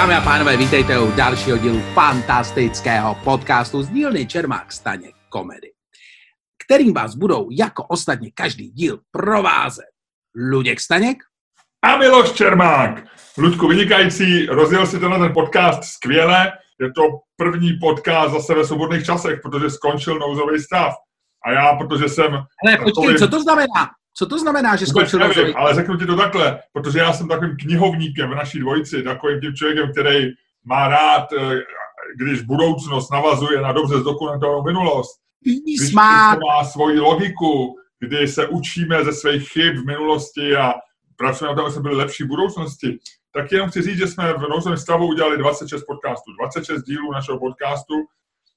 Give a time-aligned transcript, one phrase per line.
[0.00, 5.70] Dámy a pánové, vítejte u dalšího dílu fantastického podcastu z dílny Čermák Staněk Komedy,
[6.64, 9.90] kterým vás budou jako ostatně každý díl provázet
[10.50, 11.18] Luděk Staněk
[11.82, 13.04] a Miloš Čermák.
[13.38, 16.52] Ludku, vynikající, rozjel si tenhle ten podcast skvěle.
[16.80, 17.02] Je to
[17.36, 20.94] první podcast zase ve svobodných časech, protože skončil nouzový stav.
[21.44, 22.34] A já, protože jsem...
[22.34, 23.90] Ale počkej, co to znamená?
[24.14, 27.28] Co to znamená, že skončil nevím, nouzový ale řeknu ti to takhle, protože já jsem
[27.28, 30.28] takovým knihovníkem v naší dvojici, takovým tím člověkem, který
[30.64, 31.60] má rád, eh,
[32.16, 35.20] když budoucnost navazuje na dobře zdokumentovanou minulost.
[35.44, 40.74] Když má svoji logiku, kdy se učíme ze svých chyb v minulosti a
[41.16, 42.98] pracujeme na tom, aby jsme byli lepší v budoucnosti,
[43.34, 47.38] tak jenom chci říct, že jsme v nouzovém stavu udělali 26 podcastů, 26 dílů našeho
[47.38, 47.94] podcastu.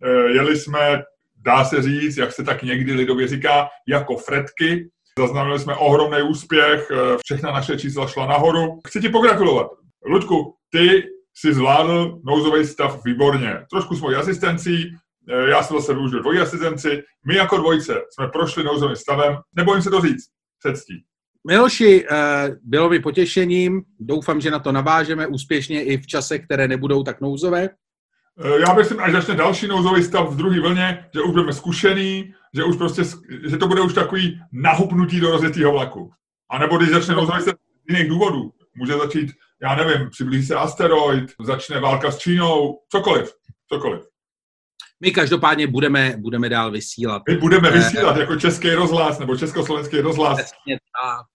[0.04, 1.04] Eh, jeli jsme,
[1.46, 4.90] dá se říct, jak se tak někdy lidově říká, jako fretky.
[5.20, 8.80] Zaznamenali jsme ohromný úspěch, eh, všechna naše čísla šla nahoru.
[8.88, 9.68] Chci ti pogratulovat.
[10.06, 11.04] Ludku, ty
[11.36, 13.66] si zvládl nouzový stav výborně.
[13.70, 14.96] Trošku svojí asistencí,
[15.30, 17.04] eh, já jsem zase využil dvojí asistenci.
[17.28, 20.26] My jako dvojce jsme prošli nouzovým stavem, nebojím se to říct,
[20.60, 21.04] předstí.
[21.48, 26.68] Miloši, eh, bylo mi potěšením, doufám, že na to navážeme úspěšně i v čase, které
[26.68, 27.70] nebudou tak nouzové.
[28.40, 32.34] Eh, já myslím, až začne další nouzový stav v druhé vlně, že už budeme zkušený,
[32.54, 33.02] že už prostě,
[33.50, 36.12] že to bude už takový nahupnutí do rozjetého vlaku.
[36.50, 38.52] A nebo když začne nouzový stav z jiných důvodů.
[38.76, 43.34] Může začít, já nevím, přiblíží se asteroid, začne válka s Čínou, cokoliv,
[43.70, 44.02] cokoliv.
[45.00, 47.22] My každopádně budeme, budeme dál vysílat.
[47.30, 50.38] My budeme eh, vysílat jako Český rozhlas nebo Československý rozhlas.
[50.38, 51.26] Přesně tak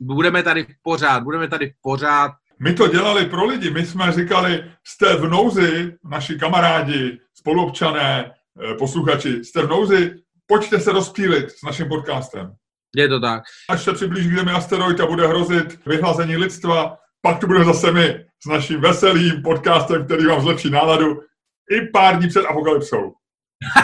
[0.00, 2.32] budeme tady pořád, budeme tady pořád.
[2.62, 8.32] My to dělali pro lidi, my jsme říkali, jste v nouzi, naši kamarádi, spoluobčané,
[8.70, 10.14] eh, posluchači, jste v nouzi,
[10.46, 12.54] pojďte se rozptýlit s naším podcastem.
[12.96, 13.42] Je to tak.
[13.70, 17.92] Až se přiblíží k Zemi asteroid a bude hrozit vyhlazení lidstva, pak tu budeme zase
[17.92, 21.20] my s naším veselým podcastem, který vám zlepší náladu
[21.70, 23.12] i pár dní před apokalypsou.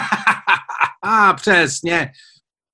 [1.03, 2.11] a přesně.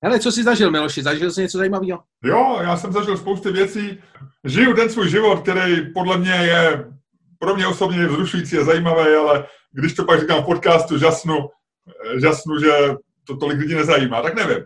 [0.04, 1.02] Hele, co jsi zažil, Miloši?
[1.02, 2.02] Zažil jsi něco zajímavého?
[2.24, 3.98] Jo, já jsem zažil spousty věcí.
[4.44, 6.84] Žiju ten svůj život, který podle mě je
[7.38, 11.48] pro mě osobně vzrušující a zajímavý, ale když to pak říkám v podcastu, žasnu,
[12.22, 12.70] žasnu, že
[13.26, 14.64] to tolik lidí nezajímá, tak nevím.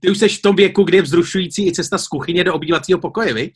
[0.00, 2.98] Ty už jsi v tom věku, kdy je vzrušující i cesta z kuchyně do obývacího
[2.98, 3.52] pokoje, viď?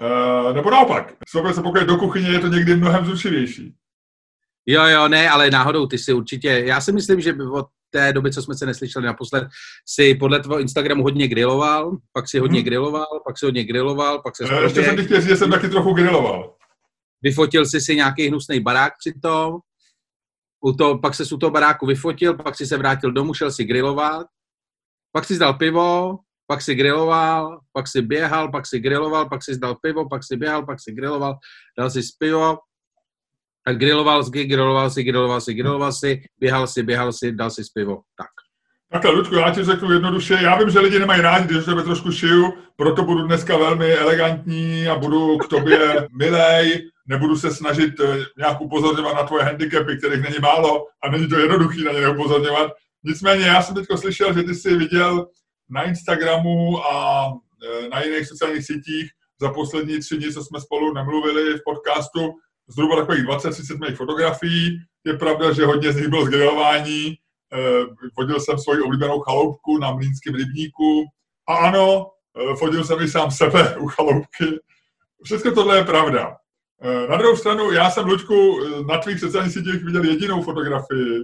[0.00, 3.74] Uh, nebo naopak, z se pokoje do kuchyně je to někdy mnohem vzrušivější.
[4.66, 8.32] Jo, jo, ne, ale náhodou ty si určitě, já si myslím, že od té doby,
[8.32, 9.48] co jsme se neslyšeli naposled,
[9.86, 12.64] si podle tvého Instagramu hodně griloval, pak si hodně hmm.
[12.64, 14.44] griloval, pak si hodně griloval, pak se...
[14.44, 16.54] E, ještě jsem chtěl říct, že jsem taky trochu griloval.
[17.22, 19.58] Vyfotil jsi si nějaký hnusný barák přitom,
[20.64, 23.64] u to, pak se z toho baráku vyfotil, pak si se vrátil domů, šel si
[23.64, 24.26] grilovat,
[25.12, 29.54] pak si zdal pivo, pak si griloval, pak si běhal, pak si griloval, pak si
[29.54, 31.38] zdal pivo, pak si běhal, pak si griloval,
[31.78, 32.58] dal si pivo,
[33.68, 37.62] a griloval si, griloval si, griloval si, griloval si, běhal si, běhal si, dal si
[37.74, 38.00] pivo.
[38.16, 38.30] Tak.
[38.92, 42.12] Takhle, Ludku, já ti řeknu jednoduše, já vím, že lidi nemají rádi, když tebe trošku
[42.12, 48.24] šiju, proto budu dneska velmi elegantní a budu k tobě milej, nebudu se snažit eh,
[48.38, 52.72] nějak upozorňovat na tvoje handicapy, kterých není málo a není to jednoduchý na ně neupozorňovat.
[53.04, 55.26] Nicméně já jsem teď slyšel, že ty jsi viděl
[55.70, 57.24] na Instagramu a
[57.64, 62.32] eh, na jiných sociálních sítích za poslední tři dny, co jsme spolu nemluvili v podcastu,
[62.68, 64.78] zhruba takových 20-30 mých fotografií.
[65.04, 67.14] Je pravda, že hodně z nich bylo zgrilování.
[67.52, 67.84] Eh,
[68.18, 71.04] vodil jsem svoji oblíbenou chaloupku na Mlínském rybníku.
[71.48, 74.44] A ano, eh, fodil jsem i sám sebe u chaloupky.
[75.24, 76.36] Všechno tohle je pravda.
[76.82, 78.58] Eh, na druhou stranu, já jsem, Luďku,
[78.88, 81.22] na tvých sociálních sítích viděl jedinou fotografii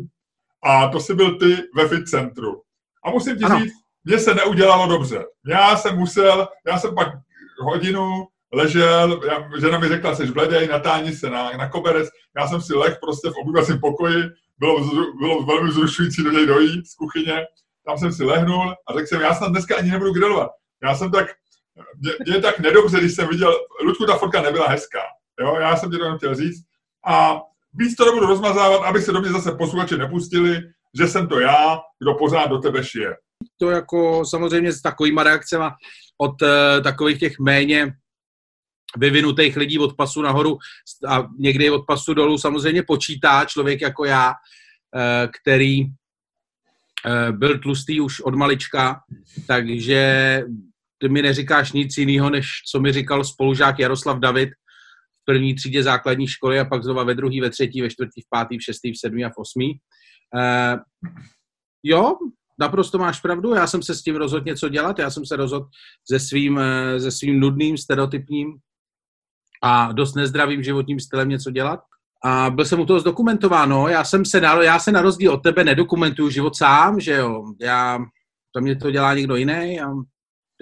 [0.62, 2.62] a to si byl ty ve fit centru.
[3.05, 3.59] A musím ti ano.
[3.59, 3.72] říct,
[4.05, 5.25] mně se neudělalo dobře.
[5.47, 7.09] Já jsem musel, já jsem pak
[7.59, 12.60] hodinu ležel, já, žena mi řekla, jsi bledej, natáhni se na, na koberec, já jsem
[12.60, 14.23] si leh prostě v obyvacím pokoji,
[14.58, 14.84] bylo,
[15.19, 17.46] bylo velmi zrušující do něj dojít z kuchyně,
[17.87, 20.50] tam jsem si lehnul a řekl jsem, já snad dneska ani nebudu grilovat.
[20.82, 21.26] Já jsem tak,
[22.00, 25.02] mě, mě tak nedobře, když jsem viděl, Ludku, ta fotka nebyla hezká,
[25.40, 26.64] jo, já jsem ti to chtěl říct
[27.06, 27.40] a
[27.75, 30.61] víc to nebudu rozmazávat, aby se do mě zase posluchači nepustili,
[30.99, 33.17] že jsem to já, kdo pořád do tebe šije.
[33.58, 35.64] To jako samozřejmě s takovýma reakcemi
[36.19, 36.49] od uh,
[36.82, 37.94] takových těch méně
[38.96, 40.58] vyvinutých lidí od pasu nahoru
[41.08, 44.32] a někdy od pasu dolů samozřejmě počítá člověk jako já,
[44.96, 49.00] eh, který eh, byl tlustý už od malička,
[49.46, 50.43] takže
[50.99, 54.49] ty mi neříkáš nic jiného, než co mi říkal spolužák Jaroslav David
[55.23, 58.29] v první třídě základní školy a pak znova ve druhé, ve třetí, ve čtvrtý, v
[58.31, 59.79] pátý, v šestý, v sedmý a v osmý.
[60.35, 60.81] Uh,
[61.82, 62.17] jo,
[62.61, 65.67] naprosto máš pravdu, já jsem se s tím rozhodl něco dělat, já jsem se rozhodl
[66.12, 66.61] se svým,
[66.99, 68.58] se svým nudným, stereotypním
[69.62, 71.80] a dost nezdravým životním stylem něco dělat.
[72.24, 73.88] A byl jsem u toho zdokumentováno.
[73.88, 77.44] Já jsem se, na, já se na rozdíl od tebe nedokumentuju život sám, že jo.
[77.60, 77.98] Já,
[78.52, 79.90] to mě to dělá někdo jiný a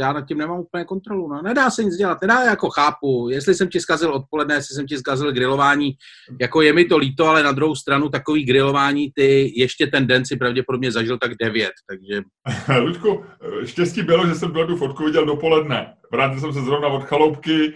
[0.01, 1.29] já nad tím nemám úplně kontrolu.
[1.29, 1.43] No.
[1.43, 3.29] Nedá se nic dělat, nedá, jako chápu.
[3.31, 5.93] Jestli jsem ti zkazil odpoledne, jestli jsem ti zkazil grilování,
[6.41, 10.25] jako je mi to líto, ale na druhou stranu takový grilování, ty ještě ten den
[10.25, 12.23] si pravděpodobně zažil tak devět, takže...
[12.81, 13.25] Ludku,
[13.65, 15.95] štěstí bylo, že jsem byl tu fotku viděl dopoledne.
[16.13, 17.75] Vrátil jsem se zrovna od chaloupky,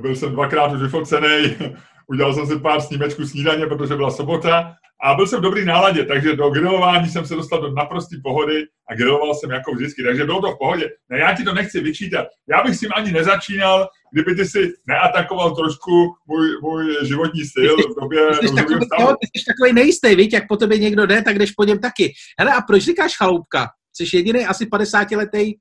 [0.00, 1.56] byl jsem dvakrát už vyfocený,
[2.08, 6.04] udělal jsem si pár snímečků snídaně, protože byla sobota a byl jsem v dobrý náladě,
[6.04, 10.24] takže do grilování jsem se dostal do naprosté pohody a griloval jsem jako vždycky, takže
[10.24, 10.88] bylo to v pohodě.
[11.08, 12.26] Ne, já ti to nechci vyčítat.
[12.48, 17.76] Já bych s tím ani nezačínal, kdyby ty si neatakoval trošku můj, můj životní styl
[17.76, 21.06] v době ty jsi, takový, jo, ty jsi takový nejistý, víš, jak po tebe někdo
[21.06, 22.12] jde, tak jdeš po něm taky.
[22.38, 23.66] Hele, a proč říkáš chaloupka?
[23.96, 25.58] Jsi jediný asi 50-letý eh,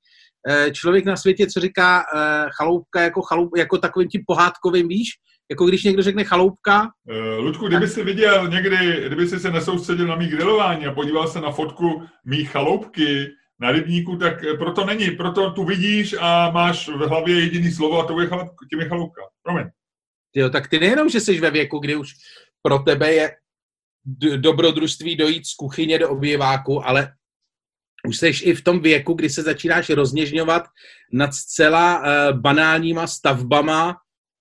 [0.71, 5.09] člověk na světě, co říká eh, chaloupka jako, chaloup, jako takovým tím pohádkovým, víš?
[5.49, 6.81] Jako když někdo řekne chaloupka.
[6.81, 11.27] Uh, Ludku, kdyby si viděl někdy, kdyby si se nesoustředil na mý grilování a podíval
[11.27, 13.27] se na fotku mý chaloupky
[13.59, 15.11] na rybníku, tak eh, proto není.
[15.11, 18.89] Proto tu vidíš a máš v hlavě jediný slovo a to je, chaloup, tím je
[18.89, 19.21] chaloupka.
[19.43, 19.65] Promiň.
[20.35, 22.09] Jo, tak ty nejenom, že jsi ve věku, kdy už
[22.61, 23.31] pro tebe je
[24.37, 27.11] dobrodružství dojít z kuchyně do oběváku, ale
[28.07, 30.63] už jsi i v tom věku, kdy se začínáš rozněžňovat
[31.13, 33.95] nad zcela uh, banálníma stavbama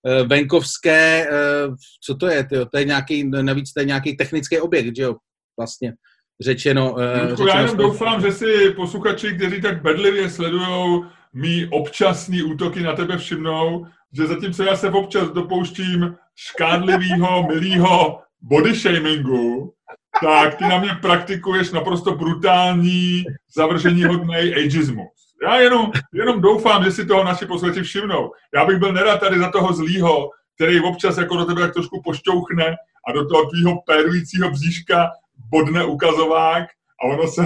[0.07, 1.69] Eh, venkovské, eh,
[2.05, 2.67] co to je, tyjo?
[2.67, 5.17] to je nějaký, navíc to je nějaký technický objekt, že jo,
[5.59, 5.95] vlastně
[6.41, 6.85] řečeno.
[6.85, 12.83] Ludku, řečeno já jenom doufám, že si posluchači, kteří tak bedlivě sledují mý občasný útoky
[12.83, 19.75] na tebe všimnou, že zatímco já se občas dopouštím škádlivého, milého body shamingu,
[20.23, 23.25] tak ty na mě praktikuješ naprosto brutální,
[23.55, 25.09] zavržení hodný ageismus.
[25.43, 28.33] Já jenom, jenom doufám, že si toho naši posluchači všimnou.
[28.55, 32.03] Já bych byl nerad tady za toho zlýho, který občas jako do tebe tak trošku
[32.05, 32.77] pošťouchne
[33.09, 35.11] a do toho tvýho pérujícího bříška
[35.51, 36.65] bodne ukazovák
[37.03, 37.43] a ono se,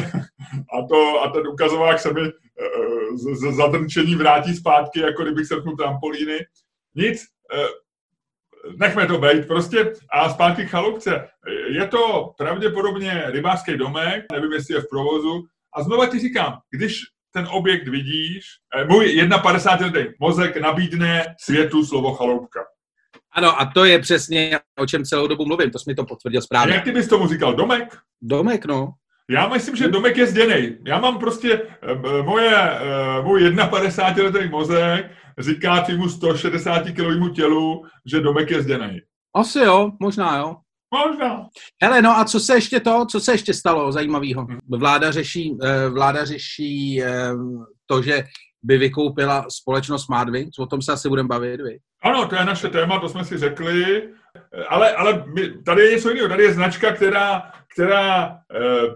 [0.79, 5.47] a, to, a ten ukazovák se mi uh, z, z zadrčení vrátí zpátky, jako kdybych
[5.47, 6.39] se trampolíny.
[6.95, 7.67] Nic, uh,
[8.77, 11.29] nechme to být prostě a zpátky k chalupce.
[11.69, 15.45] Je to pravděpodobně rybářský domek, nevím, jestli je v provozu.
[15.77, 17.01] A znova ti říkám, když
[17.33, 18.45] ten objekt vidíš,
[18.77, 20.01] eh, můj 51.
[20.21, 22.61] mozek nabídne světu slovo chaloupka.
[23.33, 26.43] Ano, a to je přesně, o čem celou dobu mluvím, to jsi mi to potvrdil
[26.43, 26.73] správně.
[26.73, 27.99] A jak ty bys tomu říkal, domek?
[28.23, 28.93] Domek, no.
[29.31, 30.79] Já myslím, že domek je zděnej.
[30.87, 35.11] Já mám prostě, eh, moje, eh, můj 51 letý mozek
[35.41, 39.03] říká týmu 160 kilovému tělu, že domek je zděnej.
[39.37, 40.57] Asi jo, možná jo.
[40.95, 41.47] Možná.
[41.83, 44.47] Hele, no a co se ještě to, co se ještě stalo zajímavého?
[44.69, 47.33] Vláda řeší, eh, vláda řeší eh,
[47.87, 48.25] to, že
[48.63, 51.79] by vykoupila společnost Smartwings, o tom se asi budeme bavit, vy.
[52.03, 54.09] Ano, to je naše téma, to jsme si řekli,
[54.69, 58.39] ale, ale my, tady je něco jiného, tady je značka, která, která e,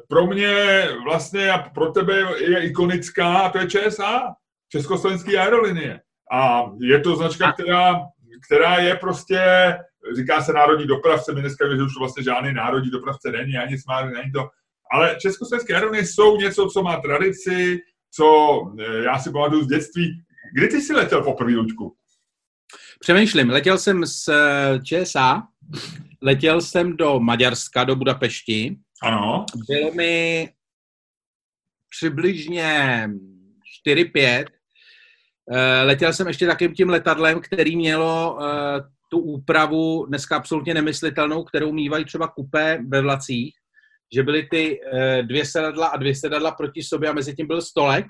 [0.08, 4.34] pro mě vlastně a pro tebe je ikonická, a to je ČSA,
[4.72, 6.00] Československý aerolinie.
[6.32, 8.00] A je to značka, která,
[8.46, 9.40] která je prostě
[10.16, 13.78] říká se národní dopravce, my dneska že už to vlastně žádný národní dopravce není, ani
[13.78, 14.48] smár, není to.
[14.92, 17.78] Ale československé aerolinie jsou něco, co má tradici,
[18.10, 18.26] co
[18.80, 20.22] eh, já si pamatuju z dětství.
[20.54, 21.96] Kdy ty jsi letěl poprvé, Luďku?
[23.00, 25.42] Přemýšlím, letěl jsem z eh, ČSA,
[26.22, 28.76] letěl jsem do Maďarska, do Budapešti.
[29.02, 29.46] Ano.
[29.68, 30.48] Bylo mi
[31.88, 33.08] přibližně
[33.86, 34.44] 4-5.
[35.52, 38.38] Eh, letěl jsem ještě takým tím letadlem, který mělo
[39.14, 43.54] tu úpravu dneska absolutně nemyslitelnou, kterou mývají třeba kupé ve vlacích,
[44.14, 47.62] že byly ty e, dvě sedadla a dvě sedadla proti sobě a mezi tím byl
[47.62, 48.06] stolek.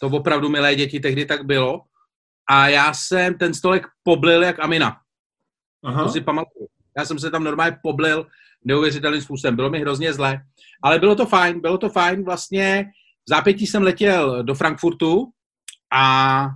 [0.00, 1.80] To opravdu, milé děti, tehdy tak bylo.
[2.50, 4.96] A já jsem ten stolek poblil jak Amina.
[5.84, 6.04] Aha.
[6.04, 6.66] To si pamatuju.
[6.96, 8.26] Já jsem se tam normálně poblil
[8.64, 9.56] neuvěřitelným způsobem.
[9.56, 10.40] Bylo mi hrozně zle.
[10.82, 12.24] Ale bylo to fajn, bylo to fajn.
[12.24, 12.84] Vlastně
[13.26, 15.30] v zápětí jsem letěl do Frankfurtu
[15.92, 16.46] a...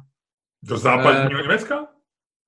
[0.62, 1.86] Do západního uh, Německa?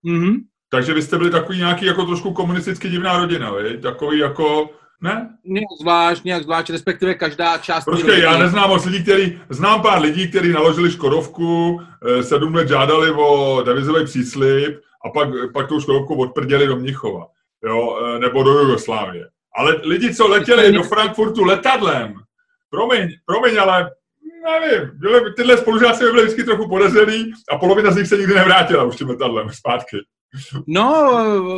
[0.03, 0.35] Mhm.
[0.69, 3.79] Takže vy jste byli takový nějaký jako trošku komunisticky divná rodina, vy?
[3.79, 5.39] Takový jako, ne?
[5.45, 7.85] Nějak zvlášť, nějak zvlášť, respektive každá část...
[7.85, 12.69] Počkej, já neznám moc lidí, který, znám pár lidí, kteří naložili Škodovku, eh, sedm let
[12.69, 17.27] žádali o devizový příslip a pak, pak tu Škodovku odprděli do Mnichova,
[17.65, 19.29] jo, eh, nebo do Jugoslávie.
[19.57, 22.15] Ale lidi, co letěli do Frankfurtu letadlem,
[22.71, 23.91] promiň, promiň, ale
[24.45, 24.91] nevím,
[25.37, 29.09] tyhle spolužáci byly vždycky trochu podezřelí a polovina z nich se nikdy nevrátila už tím
[29.09, 29.97] letadlem zpátky.
[30.67, 31.11] No,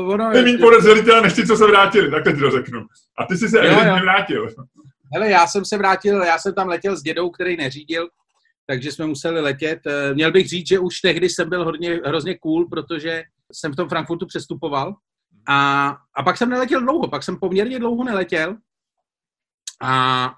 [0.09, 0.33] ono...
[0.33, 2.87] Ty mít podezřelý teda než ti, co se vrátili, takhle ti to řeknu.
[3.19, 4.49] A ty jsi se evidentně vrátil.
[5.15, 8.09] Hele, já jsem se vrátil, já jsem tam letěl s dědou, který neřídil,
[8.67, 9.79] takže jsme museli letět.
[9.87, 13.77] Eh, měl bych říct, že už tehdy jsem byl hodně, hrozně cool, protože jsem v
[13.77, 14.95] tom Frankfurtu přestupoval
[15.49, 18.57] a, a pak jsem neletěl dlouho, pak jsem poměrně dlouho neletěl
[19.83, 20.33] a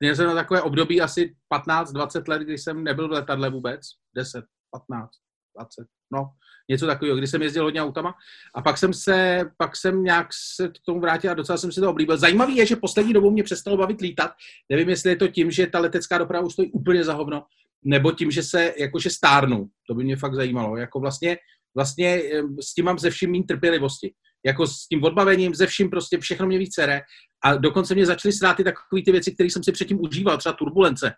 [0.00, 1.34] měl jsem na takové období asi
[1.68, 3.80] 15-20 let, kdy jsem nebyl v letadle vůbec,
[4.16, 5.10] 10, 15,
[5.56, 6.30] 20, no,
[6.68, 8.14] něco takového, kdy jsem jezdil hodně autama
[8.54, 11.80] a pak jsem se, pak jsem nějak se k tomu vrátil a docela jsem si
[11.80, 12.16] to oblíbil.
[12.16, 14.30] Zajímavý je, že poslední dobou mě přestalo bavit lítat.
[14.70, 17.44] Nevím, jestli je to tím, že ta letecká doprava už stojí úplně za hovno,
[17.84, 19.68] nebo tím, že se jakože stárnu.
[19.88, 20.76] To by mě fakt zajímalo.
[20.76, 21.38] Jako vlastně,
[21.74, 22.22] vlastně
[22.60, 24.14] s tím mám ze vším méně trpělivosti.
[24.46, 27.00] Jako s tím odbavením, ze vším prostě všechno mě víc cere.
[27.44, 31.12] A dokonce mě začaly ztráty takové ty věci, které jsem si předtím užíval, třeba turbulence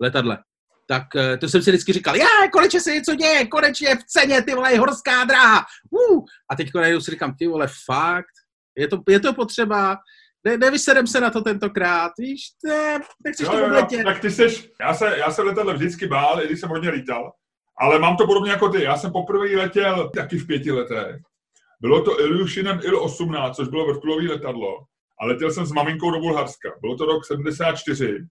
[0.00, 0.38] letadle
[0.88, 4.42] tak eh, to jsem si vždycky říkal, já, konečně se něco děje, konečně v ceně,
[4.42, 6.24] ty vole, horská dráha, uh!
[6.50, 8.34] A teď najednou si říkám, ty vole, fakt,
[8.76, 9.96] je to, je to potřeba,
[10.44, 14.04] ne, nevysedem se na to tentokrát, víš, ne, nechceš to letět.
[14.04, 17.32] Tak ty seš, já se, já se letadle vždycky bál, i když jsem hodně lítal,
[17.80, 18.82] ale mám to podobně jako ty.
[18.82, 21.16] Já jsem poprvé letěl taky v pěti letech.
[21.80, 24.78] Bylo to Ilyushinem Il-18, což bylo vrtulový letadlo.
[25.20, 26.70] A letěl jsem s maminkou do Bulharska.
[26.80, 28.26] Bylo to rok 74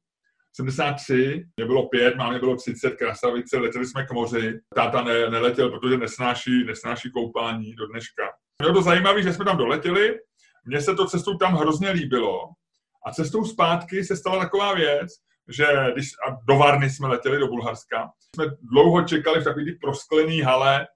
[0.56, 4.60] 73, mě bylo pět, mámě bylo 30, krasavice, letěli jsme k moři.
[4.76, 8.24] Táta ne, neletěl, protože nesnáší, nesnáší koupání do dneška.
[8.62, 10.20] Bylo to zajímavé, že jsme tam doletěli,
[10.66, 12.40] mně se to cestou tam hrozně líbilo.
[13.06, 15.12] A cestou zpátky se stala taková věc,
[15.50, 20.42] že když a do Varny jsme letěli do Bulharska, jsme dlouho čekali v takový prosklený
[20.42, 20.88] hale,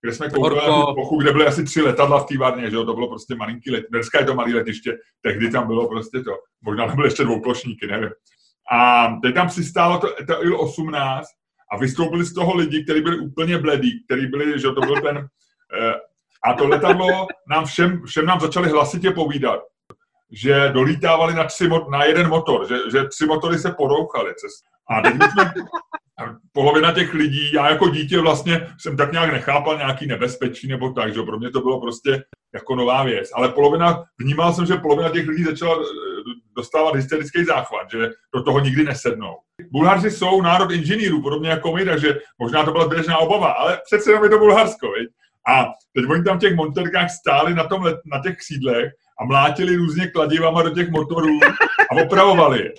[0.00, 2.94] kde jsme koukali plochu, kde byly asi tři letadla v té Varně, že jo, to
[2.94, 6.30] bylo prostě malinký let, dneska je to malý letiště, tehdy tam bylo prostě to,
[6.64, 8.10] možná tam byly ještě dvouplošníky, nevím.
[8.72, 11.22] A teď tam přistálo to, to Il-18
[11.72, 15.18] a vystoupili z toho lidi, kteří byli úplně bledí, kteří byli, že to byl ten...
[15.80, 15.94] Eh,
[16.44, 19.60] a to letadlo nám všem, všem nám začali hlasitě povídat,
[20.32, 24.34] že dolítávali na, tři, na jeden motor, že, že tři motory se porouchaly.
[24.90, 25.52] A teď jsme,
[26.52, 31.14] polovina těch lidí, já jako dítě vlastně jsem tak nějak nechápal nějaký nebezpečí nebo tak,
[31.14, 32.22] že pro mě to bylo prostě
[32.54, 33.30] jako nová věc.
[33.34, 35.78] Ale polovina, vnímal jsem, že polovina těch lidí začala
[36.56, 39.36] dostávat hysterický záchvat, že do toho nikdy nesednou.
[39.70, 44.10] Bulharci jsou národ inženýrů, podobně jako my, takže možná to byla běžná obava, ale přece
[44.10, 44.86] jenom je to Bulharsko.
[44.92, 45.08] Viď?
[45.48, 49.76] A teď oni tam v těch monterkách stáli na, tom na těch sídlech a mlátili
[49.76, 51.38] různě kladivama do těch motorů
[51.90, 52.72] a opravovali je.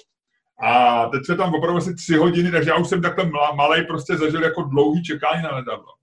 [0.63, 4.17] A teď se tam opravdu asi tři hodiny, takže já už jsem takhle malý prostě
[4.17, 5.93] zažil jako dlouhý čekání na letadlo.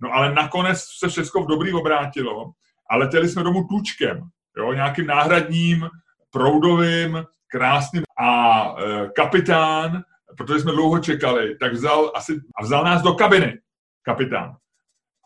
[0.00, 2.50] No ale nakonec se všechno v dobrý obrátilo
[2.90, 4.20] a letěli jsme domů tučkem,
[4.56, 5.88] jo, nějakým náhradním
[6.30, 10.02] proudovým, krásným a e, kapitán,
[10.36, 13.58] protože jsme dlouho čekali, tak vzal asi, a vzal nás do kabiny,
[14.02, 14.56] kapitán.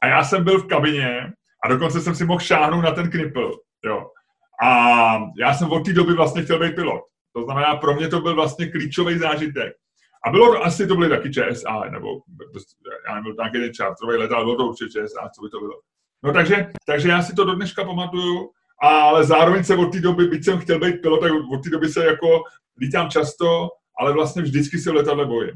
[0.03, 1.33] A já jsem byl v kabině
[1.65, 3.53] a dokonce jsem si mohl šáhnout na ten knipl,
[3.85, 4.11] jo.
[4.63, 7.03] A já jsem od té doby vlastně chtěl být pilot.
[7.33, 9.73] To znamená, pro mě to byl vlastně klíčový zážitek.
[10.27, 12.09] A bylo to, asi to byly taky ČSA, nebo
[13.09, 15.81] já tam nějaký čártrový let, ale bylo to určitě ČSA, co by to bylo.
[16.23, 18.51] No takže, takže já si to do dneška pamatuju
[18.83, 21.89] ale zároveň se od té doby, byť jsem chtěl být pilot, tak od té doby
[21.89, 22.43] se jako
[22.81, 23.69] lítám často,
[24.01, 25.55] ale vlastně vždycky se v letadle bojím.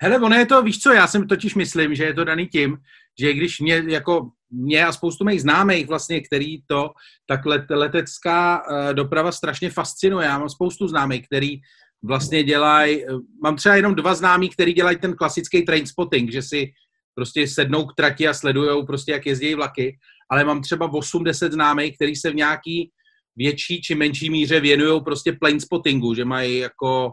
[0.00, 2.76] Hele, ono je to, víš co, já jsem totiž myslím, že je to daný tím,
[3.20, 6.90] že když mě, jako mě a spoustu mých známých vlastně, který to,
[7.26, 10.26] tak let, letecká uh, doprava strašně fascinuje.
[10.26, 11.56] Já mám spoustu známých, který
[12.02, 16.42] vlastně dělají, uh, mám třeba jenom dva známí, který dělají ten klasický train spotting, že
[16.42, 16.72] si
[17.14, 19.98] prostě sednou k trati a sledují prostě, jak jezdí vlaky
[20.30, 22.90] ale mám třeba 80 známých, který se v nějaký
[23.36, 27.12] větší či menší míře věnují prostě plane spottingu, že mají jako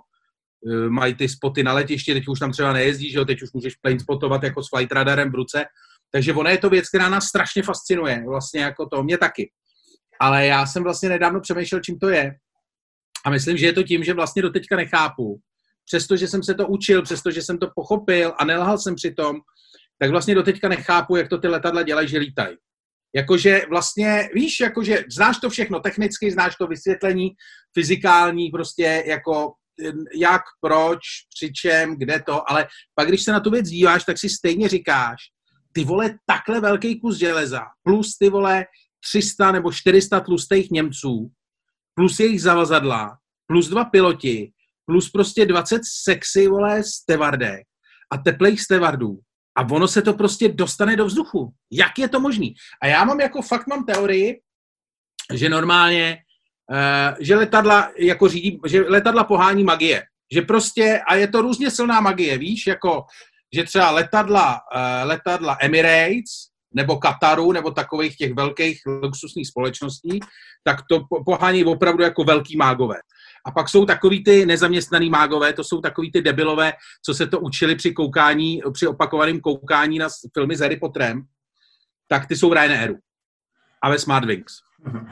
[0.71, 3.53] eh, mají ty spoty na letišti, teď už tam třeba nejezdí, že jo, teď už
[3.53, 5.65] můžeš plane spotovat jako s flight radarem v ruce,
[6.11, 9.51] takže ona je to věc, která nás strašně fascinuje, vlastně jako to, mě taky.
[10.19, 12.35] Ale já jsem vlastně nedávno přemýšlel, čím to je.
[13.25, 15.39] A myslím, že je to tím, že vlastně doteďka nechápu.
[15.85, 19.35] Přestože jsem se to učil, přestože jsem to pochopil a nelhal jsem při tom,
[19.99, 22.57] tak vlastně doteďka nechápu, jak to ty letadla dělají, že lítají.
[23.15, 27.29] Jakože vlastně, víš, jakože znáš to všechno technicky, znáš to vysvětlení
[27.73, 29.53] fyzikální, prostě jako
[30.15, 30.99] jak, proč,
[31.35, 34.69] při čem, kde to, ale pak, když se na tu věc díváš, tak si stejně
[34.69, 35.17] říkáš,
[35.71, 38.65] ty vole, takhle velký kus železa, plus ty vole
[39.03, 41.31] 300 nebo 400 tlustých Němců,
[41.93, 44.51] plus jejich zavazadla, plus dva piloti,
[44.85, 47.67] plus prostě 20 sexy, vole, stevardek
[48.11, 49.19] a teplých stevardů
[49.57, 51.53] a ono se to prostě dostane do vzduchu.
[51.71, 52.53] Jak je to možný?
[52.81, 54.41] A já mám jako fakt mám teorii,
[55.33, 56.17] že normálně,
[56.71, 60.03] uh, že letadla jako řídí, že letadla pohání magie.
[60.33, 63.03] Že prostě, a je to různě silná magie, víš, jako,
[63.53, 70.20] že třeba letadla, uh, letadla Emirates, nebo Kataru, nebo takových těch velkých luxusních společností,
[70.63, 72.96] tak to pohání opravdu jako velký mágové.
[73.46, 76.74] A pak jsou takový ty nezaměstnaný mágové, to jsou takový ty debilové,
[77.05, 81.22] co se to učili při koukání, při opakovaném koukání na filmy s Harry Potterem.
[82.08, 82.96] tak ty jsou v Ryanairu
[83.84, 84.53] a ve Smartwings.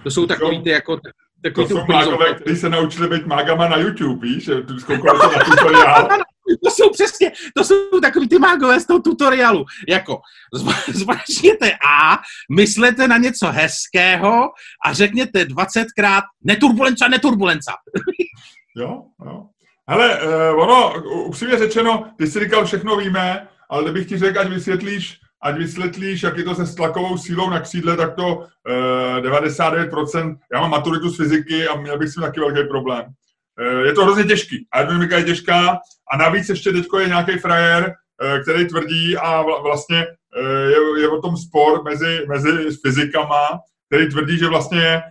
[0.04, 1.00] To jsou takový ty jako
[1.44, 4.44] Takový to jsou mágové, kteří se naučili být mágama na YouTube, víš?
[4.44, 6.08] Že zkoukali se na tutoriál.
[6.64, 9.66] to jsou přesně, to jsou takový ty mágové z toho tutoriálu.
[9.90, 10.20] Jako,
[10.94, 12.20] zvažněte A,
[12.52, 14.50] myslete na něco hezkého
[14.86, 17.74] a řekněte 20krát neturbulenca, neturbulenca.
[18.76, 19.46] jo, jo.
[19.90, 24.48] Hele, uh, ono, upřímně řečeno, ty jsi říkal, všechno víme, ale kdybych ti řekl, ať
[24.48, 28.44] vysvětlíš, ať vysvětlíš, jak je to se stlakovou sílou na křídle, tak to uh,
[29.18, 33.06] eh, 99%, já mám maturitu z fyziky a měl bych s tím taky velký problém.
[33.60, 35.78] Uh, je to hrozně těžký, aerodynamika je těžká
[36.12, 40.08] a navíc ještě teďko je nějaký frajer, uh, který tvrdí a vlastně
[40.70, 42.52] je, je o tom spor mezi, mezi
[42.86, 45.02] fyzikama, který tvrdí, že vlastně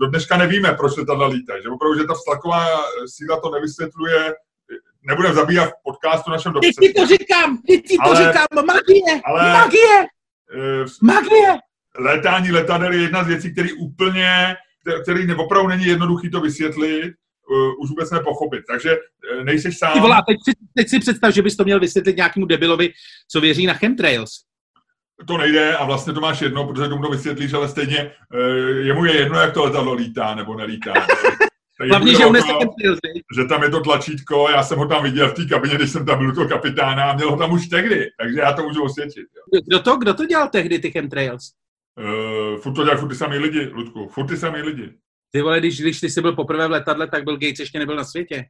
[0.00, 1.62] do dneška nevíme, proč letadla lítají.
[1.62, 2.66] Že opravdu, že ta stlaková
[3.06, 4.34] síla to nevysvětluje,
[5.02, 6.80] nebudeme zabíjat v podcastu našem dopise.
[6.80, 10.06] Ty to říkám, ty ti to ale, říkám, magie, ale, magie,
[11.02, 11.58] magie.
[11.98, 14.56] Létání letadel je jedna z věcí, který úplně,
[15.02, 17.12] který opravdu není jednoduchý to vysvětlit,
[17.78, 18.62] už vůbec nepochopit.
[18.70, 19.92] Takže uh, nejseš sám.
[19.92, 22.92] Ty vole, teď, si, teď si představ, že bys to měl vysvětlit nějakému debilovi,
[23.30, 24.30] co věří na chemtrails.
[25.26, 29.04] To nejde a vlastně to máš jedno, protože tomu to vysvětlíš, ale stejně uh, jemu
[29.04, 30.92] je jedno, jak to letadlo lítá nebo nelítá.
[31.90, 32.24] Hlavně, že
[33.36, 36.06] Že tam je to tlačítko, já jsem ho tam viděl v té kabině, když jsem
[36.06, 39.26] tam byl to kapitána a měl ho tam už tehdy, takže já to můžu osvědčit.
[39.54, 39.60] Jo.
[39.66, 41.52] Kdo, to, kdo to dělal tehdy, ty chemtrails?
[41.98, 44.92] Uh, furt to dělali furt ty samý lidi, Ludku, furt ty samý lidi.
[45.34, 47.96] Ty vole, když, když ty jsi byl poprvé v letadle, tak byl Gates ještě nebyl
[47.96, 48.44] na světě.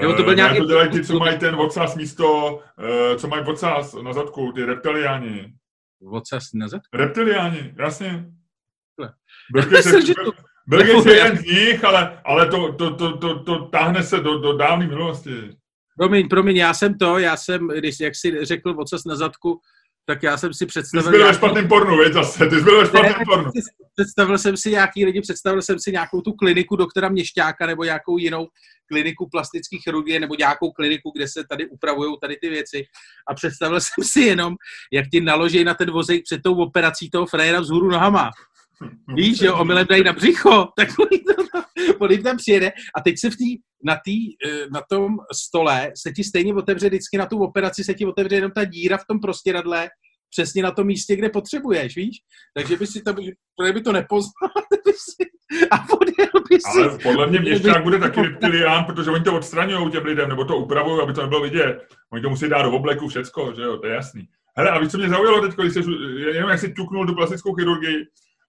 [0.00, 0.58] Nebo to byl nějaký...
[0.58, 4.64] to dělají ty, co mají ten odsaz místo, uh, co mají odsaz na zadku, ty
[4.64, 5.54] reptiliáni.
[6.10, 6.88] Odsaz na zadku?
[6.92, 8.26] Reptiliáni, jasně.
[9.52, 9.98] Byl, se,
[10.66, 14.20] byl Gates je jeden z nich, ale, ale to, to, to, to, to táhne se
[14.20, 15.56] do, do dávné minulosti.
[15.98, 19.60] Promiň, promiň, já jsem to, já jsem, když, jak jsi řekl ocas na zadku,
[20.06, 21.10] tak já jsem si představil...
[21.10, 23.50] Ty jsi byl ve špatném pornu, víš zase, ty jsi byl ve špatném pornu.
[23.96, 28.18] Představil jsem si nějaký lidi, představil jsem si nějakou tu kliniku doktora Měšťáka nebo nějakou
[28.18, 28.46] jinou
[28.86, 32.84] kliniku plastických chirurgie nebo nějakou kliniku, kde se tady upravují tady ty věci
[33.30, 34.54] a představil jsem si jenom,
[34.92, 38.30] jak ti naloží na ten vozejk před tou operací toho frajera vzhůru nohama.
[39.14, 40.88] Víš, že omylem dají na břicho, tak
[41.98, 45.92] on jim tam přijede a teď se v tý, na, tý, eh, na tom stole
[45.96, 49.06] se ti stejně otevře vždycky na tu operaci, se ti otevře jenom ta díra v
[49.08, 49.88] tom prostěradle,
[50.30, 52.16] přesně na tom místě, kde potřebuješ, víš?
[52.54, 53.12] Takže by si to,
[53.72, 54.50] by to nepoznal,
[54.86, 55.30] by si,
[55.70, 56.88] a podjel by si.
[56.88, 60.56] Ale podle mě měšťák bude taky reptilián, protože oni to odstraňují těm lidem, nebo to
[60.56, 61.88] upravují, aby to nebylo vidět.
[62.12, 64.28] Oni to musí dát do obleku všecko, že jo, to je jasný.
[64.56, 65.80] Hele, a víš, co mě zaujalo teď, když jsi,
[66.34, 68.04] jenom jak jsi ťuknul tu plastickou chirurgii,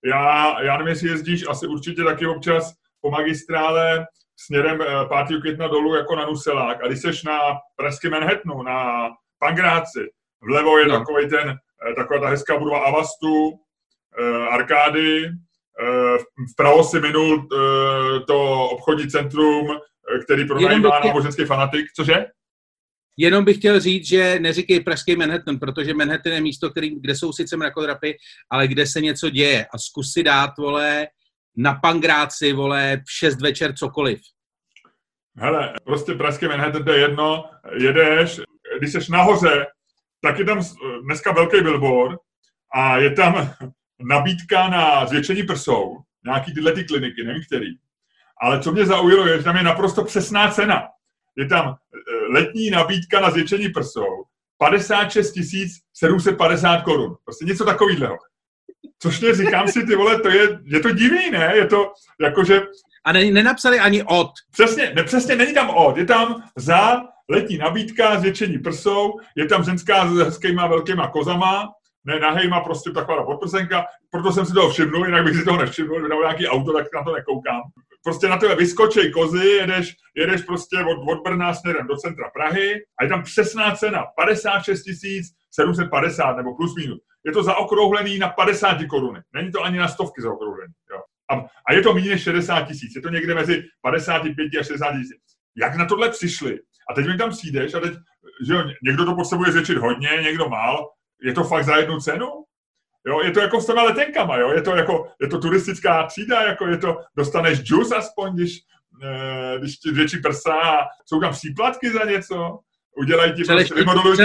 [0.06, 4.06] já, já nevím, jestli jezdíš, asi určitě taky občas po magistrále
[4.38, 5.38] směrem 5.
[5.38, 6.84] Eh, května dolů jako na Nuselák.
[6.84, 7.40] A když seš na
[7.76, 10.10] pražském Manhattanu, na Pangráci,
[10.42, 11.00] vlevo je no.
[11.00, 11.50] takový ten,
[11.90, 13.54] eh, taková ta hezká budova Avastu,
[14.20, 15.30] eh, arkády,
[16.54, 17.48] vpravo si minul
[18.28, 19.68] to obchodní centrum,
[20.24, 21.86] který pronajímá náboženský fanatik.
[21.96, 22.26] Cože?
[23.18, 27.34] Jenom bych chtěl říct, že neříkej pražský Manhattan, protože Manhattan je místo, který, kde jsou
[27.34, 28.18] sice mrakodrapy,
[28.50, 29.66] ale kde se něco děje.
[29.74, 31.08] A zkus si dát, vole,
[31.58, 34.20] na pangráci, vole, v 6 večer cokoliv.
[35.38, 38.42] Hele, prostě pražský Manhattan, to je jedno, jedeš,
[38.80, 39.66] když jsi nahoře,
[40.22, 40.62] tak je tam
[41.04, 42.20] dneska velký billboard
[42.74, 43.50] a je tam
[44.00, 47.68] nabídka na zvětšení prsou, nějaký tyhle ty kliniky, nevím který.
[48.42, 50.84] Ale co mě zaujalo, je, že tam je naprosto přesná cena.
[51.36, 51.76] Je tam
[52.30, 54.24] letní nabídka na zvětšení prsou
[54.58, 55.34] 56
[55.94, 57.16] 750 korun.
[57.24, 58.18] Prostě něco takového.
[59.06, 61.52] Což mě říkám si, ty vole, to je, je to divný, ne?
[61.56, 61.92] Je to
[62.22, 62.62] jakože...
[63.06, 64.32] A ne, nenapsali ani od.
[64.52, 65.98] Přesně, ne, přesně, není tam od.
[65.98, 71.70] Je tam za letní nabídka, zvětšení prsou, je tam ženská s hezkýma velkýma kozama,
[72.06, 76.00] ne nahejma, prostě taková podprsenka, proto jsem si toho všimnul, jinak bych si toho nevšimnul,
[76.00, 77.62] kdyby nějaký auto, tak na to nekoukám
[78.06, 82.74] prostě na tebe vyskočej kozy, jedeš, jedeš prostě od, od Brna směrem do centra Prahy
[83.00, 84.84] a je tam přesná cena 56
[85.52, 87.00] 750 nebo plus minus.
[87.26, 89.22] Je to zaokrouhlený na 50 koruny.
[89.34, 90.74] Není to ani na stovky zaokrouhlený.
[90.92, 91.02] Jo.
[91.32, 92.96] A, a je to méně 60 tisíc.
[92.96, 95.22] Je to někde mezi 55 a 60 tisíc.
[95.58, 96.60] Jak na tohle přišli?
[96.90, 97.94] A teď mi tam přijdeš a teď,
[98.48, 100.90] že jo, někdo to potřebuje zvětšit hodně, někdo mál.
[101.22, 102.28] Je to fakt za jednu cenu?
[103.08, 104.52] Jo, je to jako s těma letenkama, jo?
[104.52, 108.58] Je, to jako, je to turistická třída, jako je to, dostaneš džus aspoň, když,
[109.04, 112.60] e, když ti větší prsa a jsou tam příplatky za něco,
[112.98, 114.18] udělají ti prostě, vymodulují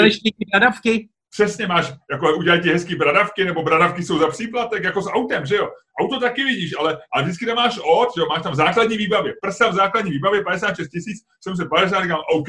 [0.53, 1.09] bradavky.
[1.31, 5.47] Přesně máš, jako udělají ti hezký bradavky, nebo bradavky jsou za příplatek, jako s autem,
[5.47, 5.71] že jo?
[6.01, 8.27] Auto taky vidíš, ale, ale vždycky tam máš od, že jo?
[8.27, 12.49] Máš tam základní výbavě, prsa v základní výbavě 56 tisíc, 750, říkám, OK,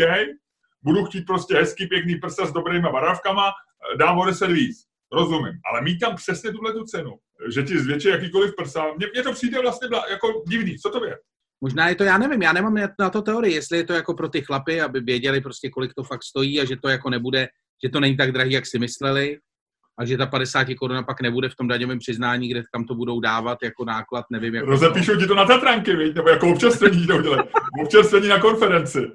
[0.83, 3.51] budu chtít prostě hezký, pěkný prsa s dobrýma bradavkama,
[3.99, 4.77] dám o 10 víc.
[5.13, 5.53] rozumím.
[5.71, 7.11] Ale mít tam přesně tuhle tu cenu,
[7.53, 10.77] že ti zvětší jakýkoliv prsa, mně, mně to přijde vlastně jako divný.
[10.77, 11.17] Co to je?
[11.61, 14.29] Možná je to, já nevím, já nemám na to teorii, jestli je to jako pro
[14.29, 17.47] ty chlapy, aby věděli prostě, kolik to fakt stojí a že to jako nebude,
[17.83, 19.37] že to není tak drahý, jak si mysleli,
[19.99, 23.19] a že ta 50 koruna pak nebude v tom daňovém přiznání, kde kam to budou
[23.19, 24.55] dávat jako náklad, nevím.
[24.55, 26.13] Jak Rozepíšou ti to na Tatranky, víš?
[26.13, 27.43] nebo jako občerstvení to udělají.
[27.83, 28.99] Občerstvení na konferenci.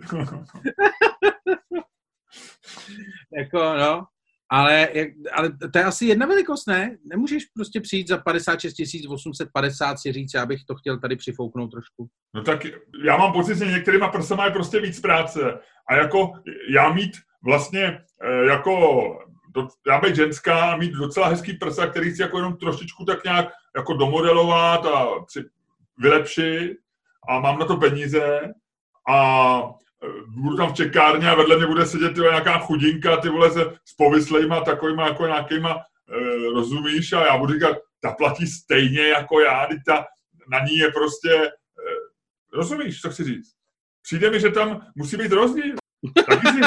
[3.38, 4.05] jako, no.
[4.50, 4.88] Ale,
[5.33, 6.96] ale to je asi jedna velikost, ne?
[7.11, 8.76] Nemůžeš prostě přijít za 56
[9.09, 12.09] 850 si říct, já bych to chtěl tady přifouknout trošku.
[12.35, 12.66] No tak
[13.05, 15.59] já mám pocit, že některýma prsama je prostě víc práce.
[15.90, 16.33] A jako
[16.70, 17.12] já mít
[17.47, 18.77] vlastně eh, jako
[19.87, 23.93] já být ženská mít docela hezký prsa, který si jako jenom trošičku tak nějak jako
[23.93, 25.45] domodelovat a při,
[25.99, 26.79] vylepšit
[27.29, 28.41] a mám na to peníze
[29.09, 29.59] a
[30.03, 33.51] e, budu tam v čekárně a vedle mě bude sedět tyhle, nějaká chudinka, ty vole
[33.51, 39.09] se s povyslejma takovýma jako nějakýma, e, rozumíš, a já budu říkat, ta platí stejně
[39.09, 40.07] jako já, ta,
[40.51, 41.51] na ní je prostě, e,
[42.53, 43.55] rozumíš, co chci říct?
[44.03, 45.77] Přijde mi, že tam musí být rozdíl.
[46.12, 46.61] Taky si,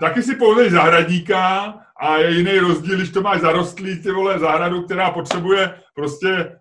[0.00, 4.82] taky si pouze zahradníka a je jiný rozdíl, když to máš zarostlý, ty vole, zahradu,
[4.82, 6.58] která potřebuje prostě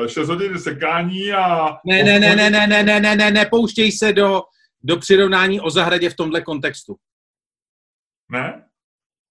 [0.00, 1.76] uh, 6 hodin sekání a...
[1.86, 4.42] Ne, ne, ne, ne, ne, ne, ne, ne, ne, nepouštěj se do,
[4.82, 6.96] do přirovnání o zahradě v tomhle kontextu.
[8.32, 8.64] Ne?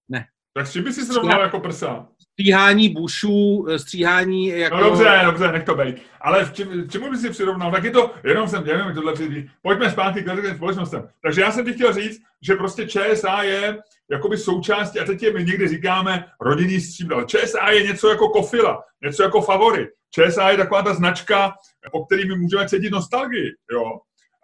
[0.10, 0.26] Ne.
[0.54, 2.08] Tak s čím by si srovnal jako prsa?
[2.38, 4.78] Stříhání bušů, eh, stříhání jako...
[4.78, 5.96] No dobře, dobře, nech to být.
[6.22, 7.72] Ale v čem, čemu by si přirovnal?
[7.72, 9.44] Tak je to, jenom jsem, nevím, tohle přijde.
[9.62, 11.10] Pojďme zpátky k lidským společnostem.
[11.22, 13.78] Takže já jsem ti chtěl říct, že prostě ČSA je
[14.12, 18.84] jakoby součástí, a teď je my někdy říkáme rodinný stříbro, ČSA je něco jako kofila,
[19.04, 19.90] něco jako favorit.
[20.12, 21.54] ČSA je taková ta značka,
[21.92, 23.84] po který my můžeme cítit nostalgii, jo.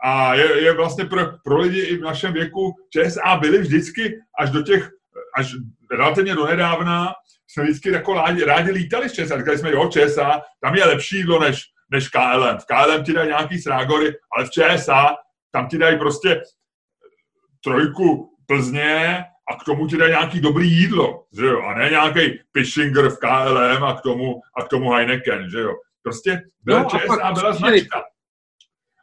[0.04, 4.50] A je, je vlastně pro, pro lidi i v našem věku ČSA byly vždycky až
[4.50, 4.90] do těch,
[5.38, 5.56] až
[5.92, 7.14] relativně do nedávna,
[7.54, 9.38] jsme vždycky jako rádi, rádi lítali z ČSA.
[9.38, 12.58] Říkali jsme, jo, ČSA, tam je lepší jídlo než, než KLM.
[12.58, 15.16] V KLM ti dají nějaký srágory, ale v ČSA
[15.52, 16.42] tam ti dají prostě
[17.64, 21.62] trojku Plzně a k tomu ti dají nějaký dobrý jídlo, že jo?
[21.62, 25.74] A ne nějaký Pishinger v KLM a k tomu, a k tomu Heineken, že jo?
[26.04, 28.04] Prostě byla no, ČSA, byla značka.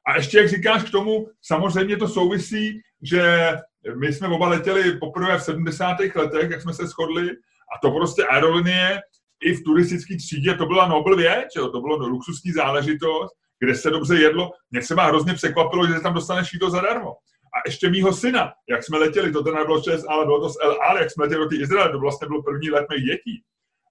[0.07, 3.53] A ještě, jak říkáš k tomu, samozřejmě to souvisí, že
[3.99, 5.97] my jsme oba letěli poprvé v 70.
[6.15, 7.31] letech, jak jsme se shodli,
[7.77, 9.01] a to prostě aerolinie
[9.43, 14.21] i v turistické třídě, to byla Nobel věc, to bylo luxusní záležitost, kde se dobře
[14.21, 14.51] jedlo.
[14.71, 17.11] Mě se má hrozně překvapilo, že tam dostaneš jídlo zadarmo.
[17.55, 20.57] A ještě mýho syna, jak jsme letěli, to teda nebylo ČS, ale bylo to z
[20.63, 23.43] El Al, jak jsme letěli do Izraele, to vlastně byl první let mých dětí,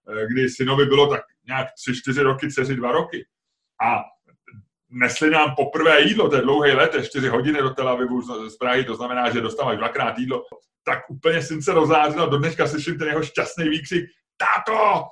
[0.09, 3.25] eh, kdy synovi bylo tak nějak 3-4 roky, dceři 2 roky.
[3.81, 4.03] A
[4.89, 8.83] nesli nám poprvé jídlo, to je dlouhý let, 4 hodiny do Tel Avivu z Prahy,
[8.83, 10.43] to znamená, že dostáváš dvakrát jídlo
[10.89, 14.05] tak úplně syn se rozářil a do dneška slyším ten jeho šťastný výkřik,
[14.37, 15.05] táto,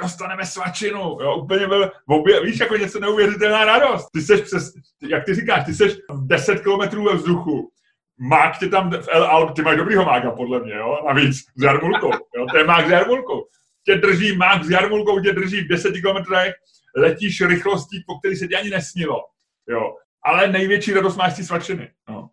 [0.00, 4.06] dostaneme svačinu, jo, úplně byl, obě, víš, jako něco neuvěřitelná radost.
[4.12, 7.70] Ty seš přes, jak ty říkáš, ty seš 10 kilometrů ve vzduchu,
[8.18, 11.62] mák tě tam v El Al, ty máš dobrýho mága, podle mě, jo, navíc s
[11.62, 13.44] jarmulkou, jo, to je mák s jarmulkou.
[13.84, 16.54] Tě drží mák s jarmulkou, tě drží v 10 kilometrech,
[16.96, 19.24] letíš rychlostí, po který se ti ani nesnilo,
[19.68, 19.94] jo.
[20.24, 22.25] Ale největší radost máš ty svačiny, no.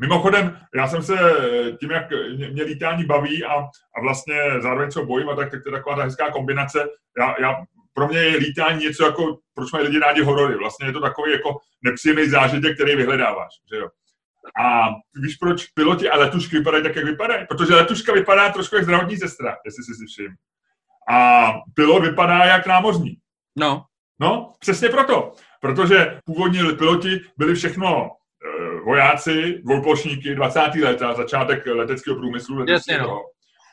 [0.00, 1.16] Mimochodem, já jsem se
[1.80, 2.10] tím, jak
[2.52, 3.54] mě lítání baví a,
[3.96, 6.88] a vlastně zároveň co bojím, a tak, tak to je taková ta hezká kombinace.
[7.18, 7.54] Já, já,
[7.92, 10.56] pro mě je lítání něco jako, proč mají lidi rádi horory.
[10.56, 13.52] Vlastně je to takový jako nepříjemný zážitek, který vyhledáváš.
[13.72, 13.88] Že jo?
[14.64, 14.88] A
[15.22, 17.46] víš, proč piloti a letušky vypadají tak, jak vypadají?
[17.46, 20.34] Protože letuška vypadá trošku jak zdravotní sestra, jestli si si všim.
[21.10, 23.18] A pilot vypadá jak námořník.
[23.58, 23.84] No.
[24.20, 25.32] No, přesně proto.
[25.60, 28.10] Protože původní piloti byli všechno
[28.84, 30.60] vojáci, dvouplošníky, 20.
[30.60, 32.64] leta, začátek leteckého průmyslu.
[32.68, 33.22] Jasně, no.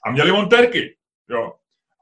[0.06, 0.96] A měli monterky,
[1.30, 1.54] jo.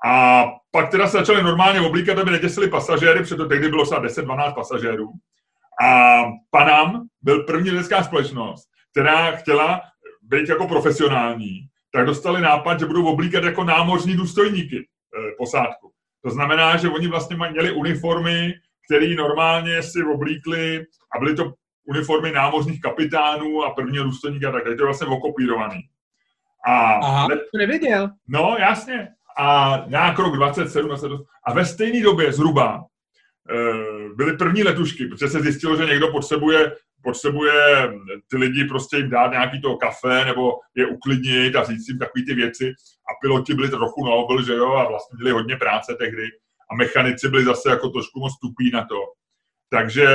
[0.05, 4.55] A pak teda se začali normálně oblíkat, aby neděsili pasažéry, protože tehdy bylo snad 10-12
[4.55, 5.11] pasažérů.
[5.83, 9.81] A Panam byl první letecká společnost, která chtěla
[10.21, 11.59] být jako profesionální,
[11.93, 14.85] tak dostali nápad, že budou oblíkat jako námořní důstojníky e,
[15.37, 15.91] posádku.
[16.23, 18.53] To znamená, že oni vlastně měli uniformy,
[18.89, 21.53] které normálně si oblíkli a byly to
[21.89, 25.81] uniformy námořních kapitánů a prvního důstojníka, tak je to vlastně okopírovaný.
[26.67, 28.09] A Aha, to nevěděl.
[28.27, 29.07] No, jasně.
[29.37, 31.25] A nějak rok 27, 28.
[31.47, 32.85] A ve stejné době zhruba
[33.49, 37.93] e, byly první letušky, protože se zjistilo, že někdo potřebuje, potřebuje
[38.29, 42.25] ty lidi prostě jim dát nějaký to kafe nebo je uklidnit a říct jim takové
[42.25, 42.73] ty věci.
[43.09, 46.23] A piloti byli trochu nobl, že jo, a vlastně měli hodně práce tehdy.
[46.71, 48.95] A mechanici byli zase jako trošku moc tupí na to.
[49.69, 50.05] Takže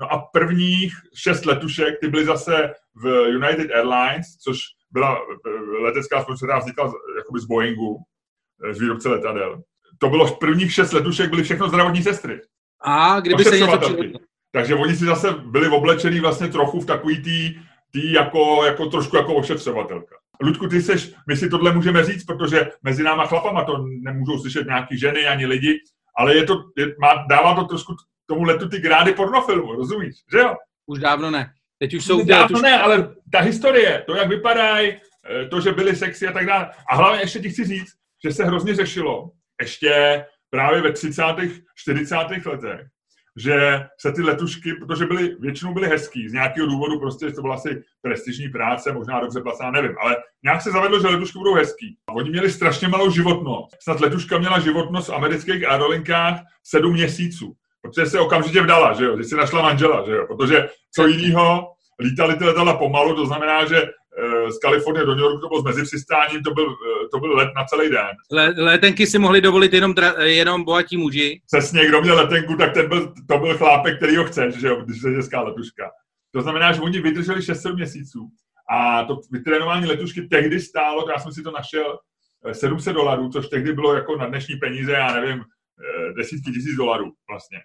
[0.00, 4.58] no a prvních šest letušek, ty byly zase v United Airlines, což
[4.90, 7.98] byla eh, letecká společnost, která vznikla jakoby z Boeingu,
[8.72, 9.62] z výrobce letadel.
[9.98, 12.40] To bylo prvních šest letušek, byly všechno zdravotní sestry.
[12.80, 13.96] A kdyby se něco
[14.52, 17.54] Takže oni si zase byli oblečení vlastně trochu v takový tý,
[17.92, 20.16] tý jako, jako trošku jako ošetřovatelka.
[20.42, 24.66] Ludku, ty seš, my si tohle můžeme říct, protože mezi náma chlapama to nemůžou slyšet
[24.66, 25.78] nějaký ženy ani lidi,
[26.18, 27.96] ale je to, je, má, dává to trošku
[28.32, 30.54] tomu letu ty grády pornofilmu, rozumíš, že jo?
[30.86, 31.52] Už dávno ne.
[31.78, 32.24] Teď už jsou...
[32.24, 36.46] Dávno ne, ale ta historie, to, jak vypadají, eh, to, že byli sexy a tak
[36.46, 36.70] dále.
[36.90, 37.92] A hlavně ještě ti chci říct,
[38.24, 41.22] že se hrozně řešilo, ještě právě ve 30.
[41.74, 42.16] 40.
[42.46, 42.86] letech,
[43.36, 47.42] že se ty letušky, protože byly, většinou byly hezký, z nějakého důvodu prostě, že to
[47.42, 51.54] byla asi prestižní práce, možná dobře placená, nevím, ale nějak se zavedlo, že letušky budou
[51.54, 51.96] hezký.
[52.08, 53.76] A oni měli strašně malou životnost.
[53.82, 59.16] Snad letuška měla životnost v amerických aerolinkách sedm měsíců, protože se okamžitě vdala, že jo,
[59.16, 63.66] že si našla manžela, že jo, protože co jiného, lítali ty letadla pomalu, to znamená,
[63.66, 63.82] že
[64.18, 67.36] Eh, z Kalifornie do New Yorku, to bylo s mezipřistáním, to byl, eh, to byl
[67.36, 68.16] let na celý den.
[68.32, 71.40] Le, letenky si mohli dovolit jenom, dra, jenom bohatí muži.
[71.46, 74.76] Přesně, kdo měl letenku, tak ten byl, to byl chlápek, který ho chceš, že jo,
[74.84, 75.90] když se hezká letuška.
[76.30, 78.28] To znamená, že oni vydrželi 6 měsíců
[78.70, 81.98] a to vytrénování letušky tehdy stálo, já jsem si to našel,
[82.52, 85.44] 700 eh, dolarů, což tehdy bylo jako na dnešní peníze, já nevím,
[86.16, 87.58] desítky tisíc dolarů vlastně.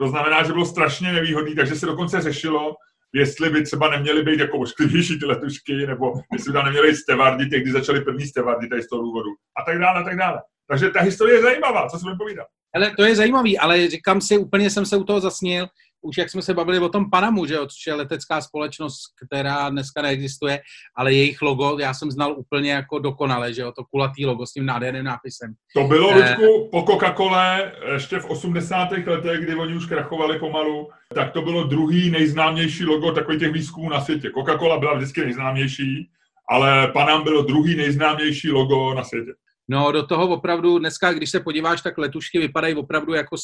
[0.00, 2.74] To znamená, že bylo strašně nevýhodný, takže se dokonce řešilo,
[3.14, 7.48] jestli by třeba neměly být jako ošklivější ty letušky, nebo jestli by tam neměly stevardy,
[7.48, 9.30] těch, kdy začaly první stevardy tady z toho důvodu.
[9.60, 10.42] A tak dále, a tak dále.
[10.68, 12.46] Takže ta historie je zajímavá, co se budeme povídat.
[12.74, 15.66] Ale to je zajímavý, ale říkám si, úplně jsem se u toho zasnil,
[16.02, 19.70] už jak jsme se bavili o tom Panamu, že jo, což je letecká společnost, která
[19.70, 20.60] dneska neexistuje,
[20.96, 24.52] ale jejich logo já jsem znal úplně jako dokonale, že jo, to kulatý logo s
[24.52, 25.54] tím nádherným nápisem.
[25.76, 29.06] To bylo, eh, Ludku, po Coca-Cole ještě v 80.
[29.06, 33.88] letech, kdy oni už krachovali pomalu, tak to bylo druhý nejznámější logo takových těch výzkumů
[33.88, 34.28] na světě.
[34.28, 36.10] Coca-Cola byla vždycky nejznámější,
[36.50, 39.32] ale Panam bylo druhý nejznámější logo na světě.
[39.68, 43.36] No do toho opravdu dneska, když se podíváš, tak letušky vypadají opravdu jako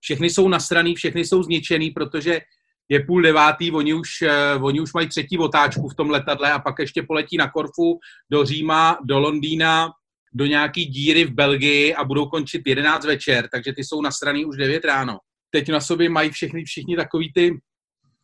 [0.00, 2.40] všechny jsou nasraný, všechny jsou zničený, protože
[2.88, 6.58] je půl devátý, oni už, eh, oni už mají třetí otáčku v tom letadle a
[6.58, 7.98] pak ještě poletí na Korfu,
[8.30, 9.90] do Říma, do Londýna,
[10.34, 14.56] do nějaký díry v Belgii a budou končit 11 večer, takže ty jsou nasraný už
[14.56, 15.18] 9 ráno.
[15.50, 17.60] Teď na sobě mají všechny, všichni takový ty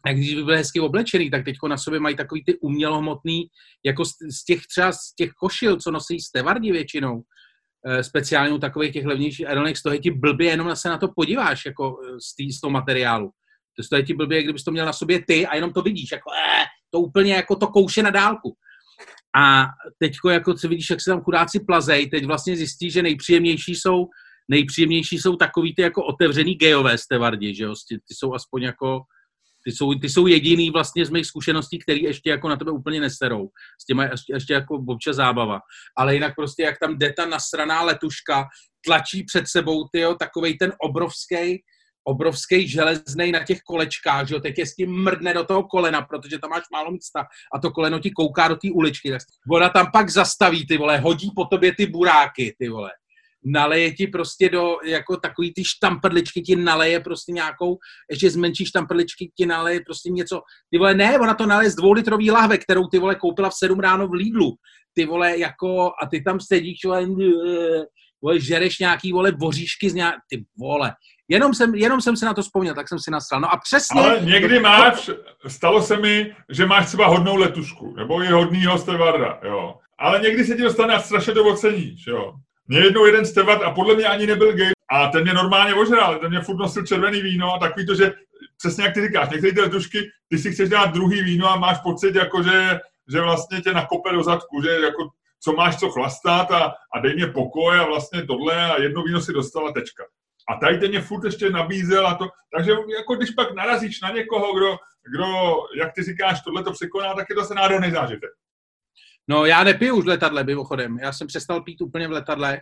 [0.07, 3.47] jak když by byly hezky oblečený, tak teď na sobě mají takový ty umělohmotný,
[3.85, 7.23] jako z, z těch třeba z těch košil, co nosí stevardi většinou,
[8.03, 11.97] speciálně u takových těch levnějších aeronek, stojí ti blbě, jenom se na to podíváš, jako
[12.07, 13.31] eh, z, tý, z toho materiálu.
[13.77, 16.31] To stojí ti blbě, kdybys to měl na sobě ty a jenom to vidíš, jako
[16.33, 18.57] eh, to úplně jako to kouše na dálku.
[19.37, 19.66] A
[19.99, 24.07] teď jako si vidíš, jak se tam chudáci plazej, teď vlastně zjistíš, že nejpříjemnější jsou
[24.49, 29.01] nejpříjemnější jsou takový ty jako otevřený gejové stevardi, že jo, ty, ty jsou aspoň jako
[29.64, 33.01] ty jsou, ty jsou jediný vlastně z mých zkušeností, který ještě jako na tebe úplně
[33.01, 33.48] neserou.
[33.83, 35.61] S těma ještě, ještě jako občas zábava.
[35.96, 38.46] Ale jinak prostě, jak tam jde ta nasraná letuška,
[38.85, 41.62] tlačí před sebou, tyjo, takovej ten obrovský
[42.05, 46.03] obrovský železný na těch kolečkách, že jo, teď je s tím mrdne do toho kolena,
[46.03, 49.16] protože tam máš málo místa a to koleno ti kouká do té uličky.
[49.53, 52.90] Ona tam pak zastaví, ty vole, hodí po tobě ty buráky, ty vole
[53.45, 57.77] naleje ti prostě do, jako takový ty štamprličky ti naleje prostě nějakou,
[58.11, 61.75] ještě z menší štamprličky ti naleje prostě něco, ty vole, ne, ona to naleje z
[61.75, 64.53] dvoulitrový lahve, kterou ty vole koupila v 7 ráno v Lidlu,
[64.95, 67.07] ty vole, jako, a ty tam sedíš, vole,
[68.23, 70.93] vole žereš nějaký, vole, voříšky z nějak, ty vole,
[71.29, 73.41] Jenom jsem, jenom jsem se na to vzpomněl, tak jsem si nasral.
[73.41, 74.01] No a přesně...
[74.01, 75.11] Ale někdy máš,
[75.47, 79.75] stalo se mi, že máš třeba hodnou letušku, nebo je hodnýho stevarda, jo.
[79.99, 82.35] Ale někdy se ti dostane a strašně to oceníš, jo.
[82.73, 86.19] Mě jednou jeden stevat a podle mě ani nebyl gay a ten mě normálně ožral,
[86.19, 88.13] ten mě furt nosil červený víno a takový to, že
[88.59, 91.79] přesně jak ty říkáš, některé ty letušky, ty si chceš dát druhý víno a máš
[91.83, 92.81] pocit, jako že,
[93.13, 95.09] že vlastně tě nakope do zadku, že jako
[95.41, 99.21] co máš co chlastat a, a dej mě pokoj a vlastně tohle a jedno víno
[99.21, 100.05] si dostala tečka.
[100.49, 104.11] A tady ten mě furt ještě nabízel a to, takže jako když pak narazíš na
[104.11, 104.77] někoho, kdo,
[105.13, 105.27] kdo
[105.79, 108.31] jak ty říkáš, tohle to překoná, tak je to se nádherný zážitek.
[109.33, 110.99] No já nepiju už v letadle, mimochodem.
[110.99, 112.61] Já jsem přestal pít úplně v letadle.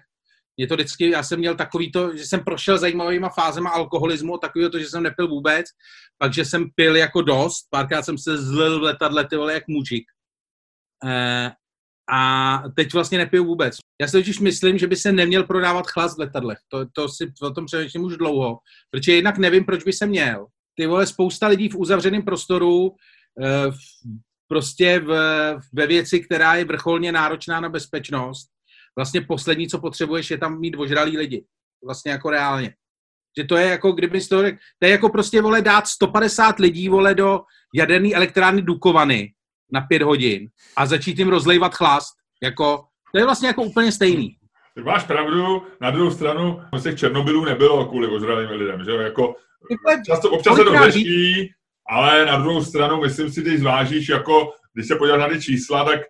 [0.57, 4.71] Je to vždycky, já jsem měl takový to, že jsem prošel zajímavýma fázema alkoholismu, takový
[4.71, 5.67] to, že jsem nepil vůbec,
[6.19, 9.69] pak, že jsem pil jako dost, párkrát jsem se zlil v letadle, ty vole, jak
[9.69, 10.05] mužik.
[11.07, 11.53] E,
[12.13, 13.77] a teď vlastně nepiju vůbec.
[14.01, 16.59] Já si totiž myslím, že by se neměl prodávat chlast v letadlech.
[16.69, 18.59] To, to si o tom přemýšlím už dlouho,
[18.91, 20.47] protože jinak nevím, proč by se měl.
[20.75, 22.95] Ty vole, spousta lidí v uzavřeném prostoru,
[23.43, 23.71] e,
[24.51, 25.11] prostě v,
[25.73, 28.49] ve věci, která je vrcholně náročná na bezpečnost,
[28.97, 31.45] vlastně poslední, co potřebuješ, je tam mít ožralý lidi.
[31.85, 32.75] Vlastně jako reálně.
[33.39, 36.89] Že to je jako, kdyby to řekl, to je jako prostě, vole, dát 150 lidí,
[36.89, 37.41] vole, do
[37.75, 39.33] jaderné elektrárny Dukovany
[39.73, 42.15] na pět hodin a začít jim rozlejvat chlast.
[42.43, 44.37] Jako, to je vlastně jako úplně stejný.
[44.75, 48.99] Ty máš pravdu, na druhou stranu z těch Černobylů nebylo kvůli ožralým lidem, že jo,
[48.99, 49.35] jako
[50.07, 51.53] často, občas se to řeší,
[51.91, 55.85] ale na druhou stranu, myslím si, když zvážíš, jako, když se podíváš na ty čísla,
[55.85, 56.01] tak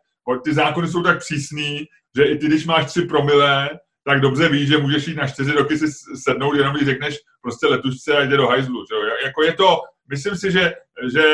[0.44, 1.84] ty zákony jsou tak přísný,
[2.16, 3.70] že i ty, když máš tři promile,
[4.04, 5.86] tak dobře víš, že můžeš jít na čtyři roky si
[6.24, 8.84] sednout, jenom když řekneš prostě letušce a jde do hajzlu.
[8.90, 9.26] Že?
[9.26, 9.78] Jako je to,
[10.10, 10.72] myslím si, že,
[11.12, 11.24] že,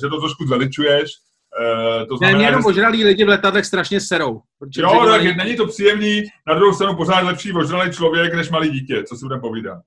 [0.00, 1.10] že to trošku zveličuješ,
[1.50, 4.40] Uh, to znamená, ne, mě jenom ožralí lidi v letadlech strašně serou.
[4.76, 9.04] Jo, tak není to příjemný, na druhou stranu pořád lepší ožralý člověk, než malý dítě,
[9.04, 9.78] co si budeme povídat.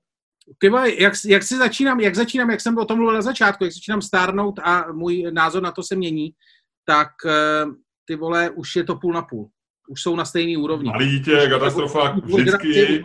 [0.58, 3.72] Tyba, jak, jak si začínám, jak začínám, jak jsem o tom mluvil na začátku, jak
[3.72, 6.30] začínám stárnout a můj názor na to se mění,
[6.84, 7.72] tak uh,
[8.04, 9.50] ty vole, už je to půl na půl
[9.88, 10.90] už jsou na stejné úrovni.
[10.90, 13.02] Malý dítě, katastrofa vždycky.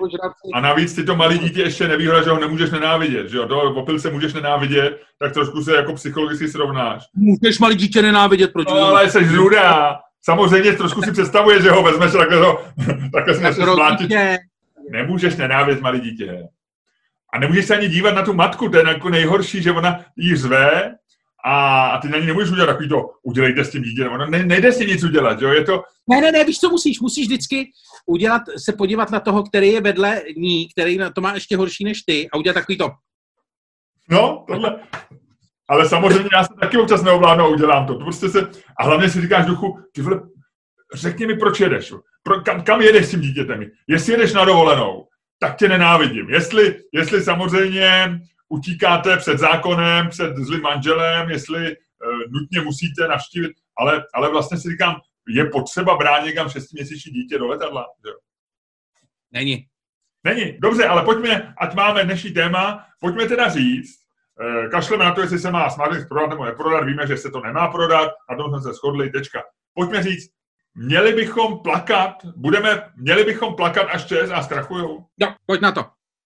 [0.54, 3.30] A navíc ty to malý dítě ještě nevýhoda, že ho nemůžeš nenávidět.
[3.30, 3.48] Že jo?
[3.48, 7.04] To opil se můžeš nenávidět, tak trošku se jako psychologicky srovnáš.
[7.16, 8.68] Můžeš malý dítě nenávidět, proč?
[8.68, 10.00] No, ale jsi zruda.
[10.22, 12.62] Samozřejmě trošku si představuje, že ho vezmeš takhle, to,
[13.14, 14.12] takhle tak se splátit.
[14.92, 16.44] Nemůžeš nenávidět malý dítě.
[17.34, 20.36] A nemůžeš se ani dívat na tu matku, to je jako nejhorší, že ona jí
[20.36, 20.96] řve
[21.46, 24.46] a, a ty na ní nemůžeš udělat takový to, udělejte s tím dítětem, ono ne,
[24.46, 25.84] nejde si nic udělat, jo, je to...
[26.10, 27.72] Ne, ne, ne, víš, co musíš, musíš vždycky
[28.06, 31.84] udělat, se podívat na toho, který je vedle ní, který na to má ještě horší
[31.84, 32.90] než ty a udělat takový to.
[34.10, 34.80] No, tohle.
[35.70, 37.94] Ale samozřejmě já se taky občas neovládnu a udělám to.
[37.94, 40.22] to prostě se, a hlavně si říkáš duchu, ty vole,
[40.94, 41.94] řekni mi, proč jedeš.
[42.24, 43.66] Pro, kam, kam jedeš s tím dítětem?
[43.88, 45.08] Jestli jedeš na dovolenou,
[45.40, 46.30] tak tě nenávidím.
[46.30, 54.04] Jestli, jestli samozřejmě utíkáte před zákonem, před zlým manželem, jestli uh, nutně musíte navštívit, ale,
[54.14, 54.96] ale vlastně si říkám,
[55.28, 57.86] je potřeba brát někam šestiměsíční dítě do letadla?
[58.06, 58.12] Že?
[59.32, 59.66] Není.
[60.24, 60.58] Není.
[60.60, 64.00] Dobře, ale pojďme, ať máme dnešní téma, pojďme teda říct,
[64.42, 67.42] uh, kašleme na to, jestli se má Smartlinks prodat nebo neprodat, víme, že se to
[67.42, 69.44] nemá prodat, na tom jsme se shodli, tečka.
[69.74, 70.32] Pojďme říct,
[70.76, 75.06] měli bychom plakat, budeme, měli bychom plakat, až ČSA zkrachujou?
[75.20, 75.86] Jo, pojď na to.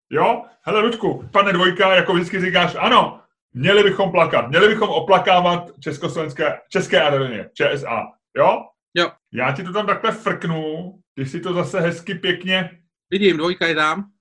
[0.09, 0.43] Jo?
[0.61, 3.21] Hele, Ludku, pane Dvojka, jako vždycky říkáš, ano,
[3.53, 8.65] měli bychom plakat, měli bychom oplakávat československé, české aerolinie, ČSA, jo?
[8.93, 9.11] Jo.
[9.33, 12.69] Já ti to tam takhle frknu, ty si to zase hezky pěkně...
[13.09, 14.11] Vidím, dvojka je tam.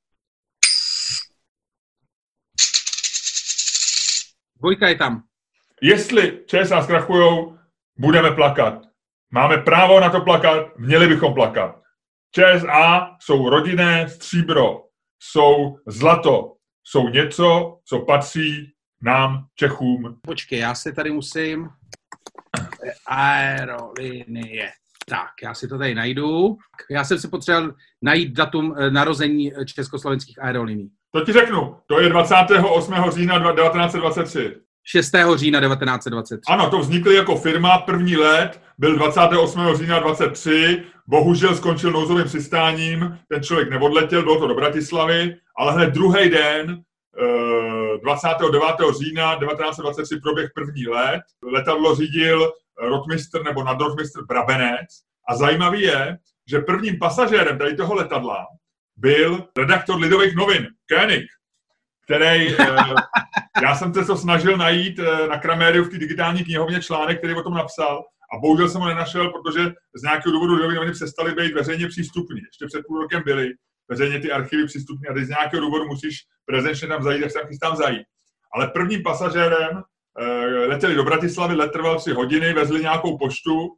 [4.60, 5.22] Dvojka je tam.
[5.82, 7.58] Jestli ČSA zkrachujou,
[7.98, 8.91] budeme plakat.
[9.34, 11.82] Máme právo na to plakat, měli bychom plakat.
[12.34, 14.82] ČSA jsou rodinné stříbro
[15.22, 16.52] jsou zlato,
[16.84, 20.18] jsou něco, co patří nám, Čechům.
[20.22, 21.68] Počkej, já si tady musím...
[23.08, 24.70] Aerolinie.
[25.08, 26.56] Tak, já si to tady najdu.
[26.90, 30.90] Já jsem si potřeboval najít datum eh, narození eh, československých aerolinií.
[31.10, 31.76] To ti řeknu.
[31.86, 32.94] To je 28.
[33.10, 34.56] října 1923.
[34.84, 35.12] 6.
[35.34, 36.42] října 1923.
[36.48, 37.78] Ano, to vznikly jako firma.
[37.78, 39.60] První let byl 28.
[39.74, 40.82] října 23.
[41.06, 43.18] Bohužel skončil nouzovým přistáním.
[43.28, 46.82] Ten člověk neodletěl, bylo to do Bratislavy, ale hned druhý den
[48.02, 48.62] 29.
[48.80, 51.22] Eh, října 1923 proběh první let.
[51.52, 54.88] Letadlo řídil rotmistr nebo nadrotmistr Brabenec.
[55.28, 56.18] A zajímavý je,
[56.50, 58.46] že prvním pasažérem tady toho letadla
[58.96, 61.24] byl redaktor Lidových novin, Koenig,
[62.04, 62.66] který, eh,
[63.62, 67.34] já jsem se to snažil najít eh, na Kramériu v té digitální knihovně článek, který
[67.34, 71.54] o tom napsal a bohužel jsem ho nenašel, protože z nějakého důvodu noviny přestaly být
[71.54, 72.40] veřejně přístupní.
[72.40, 73.50] Ještě před půl rokem byly
[73.88, 77.38] veřejně ty archivy přístupné a teď z nějakého důvodu musíš prezenčně tam zajít, tak se
[77.38, 78.06] tam chystám zajít.
[78.54, 79.82] Ale prvním pasažérem
[80.20, 83.68] eh, letěli do Bratislavy, let trval tři hodiny, vezli nějakou poštu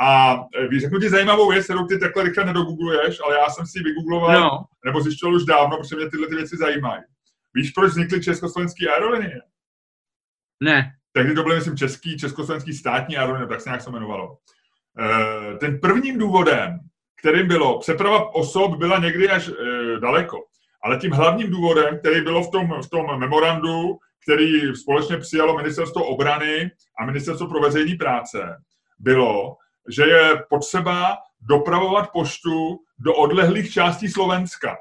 [0.00, 0.36] a
[0.80, 4.40] řeknu ti zajímavou věc, kterou ty takhle rychle nedogoogluješ, ale já jsem si ji vygoogloval,
[4.40, 4.64] no.
[4.84, 7.02] nebo zjišťoval už dávno, protože mě tyhle ty věci zajímají.
[7.54, 9.40] Víš, proč vznikly československé aerolinie?
[10.62, 10.92] Ne.
[11.12, 14.38] Tehdy to byly, myslím, český, československý státní aerolinie, tak se nějak se jmenovalo.
[14.98, 16.78] E, ten prvním důvodem,
[17.20, 19.52] kterým bylo, přeprava osob byla někdy až e,
[20.00, 20.38] daleko,
[20.82, 26.04] ale tím hlavním důvodem, který bylo v tom, v tom memorandu, který společně přijalo Ministerstvo
[26.04, 28.56] obrany a Ministerstvo pro veřejní práce,
[28.98, 29.56] bylo,
[29.88, 34.76] že je potřeba dopravovat poštu do odlehlých částí Slovenska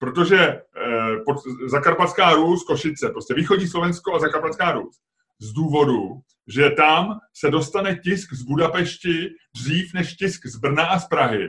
[0.00, 1.36] protože eh, pod,
[1.66, 4.96] Zakarpatská Rus, Košice, prostě východní Slovensko a Zakarpatská Rus,
[5.40, 10.98] z důvodu, že tam se dostane tisk z Budapešti dřív než tisk z Brna a
[10.98, 11.48] z Prahy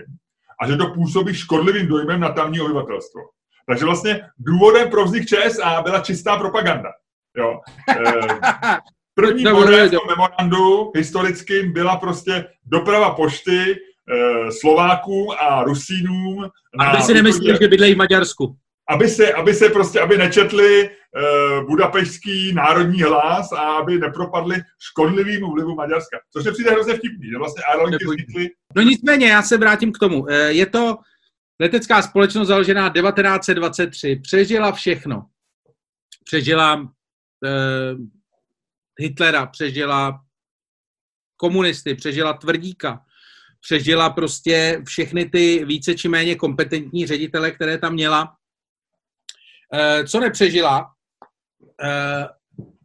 [0.62, 3.22] a že to působí škodlivým dojmem na tamní obyvatelstvo.
[3.68, 6.90] Takže vlastně důvodem pro vznik ČSA byla čistá propaganda.
[7.38, 7.60] Jo.
[7.90, 8.78] Eh,
[9.16, 13.76] první bodem v memorandu historickým byla prostě doprava pošty
[14.60, 16.50] Slovákům a Rusínům.
[16.80, 18.56] Aby si nemysleli, že bydlejí v Maďarsku.
[18.90, 25.52] Aby se, aby se prostě, aby nečetli uh, budapešský národní hlas a aby nepropadli škodlivým
[25.54, 26.20] vlivu Maďarska.
[26.34, 28.50] Což je přijde hrozně vtipný, že vlastně aerolinky vznikly.
[28.76, 30.30] No nicméně, já se vrátím k tomu.
[30.30, 30.98] Eh, je to,
[31.60, 35.26] letecká společnost založená 1923 přežila všechno.
[36.26, 36.94] Přežila
[37.46, 37.96] eh,
[39.00, 40.20] Hitlera, přežila
[41.38, 43.02] komunisty, přežila tvrdíka,
[43.62, 48.36] přežila prostě všechny ty více či méně kompetentní ředitele, které tam měla.
[49.74, 50.90] Eh, co nepřežila,
[51.84, 52.28] eh,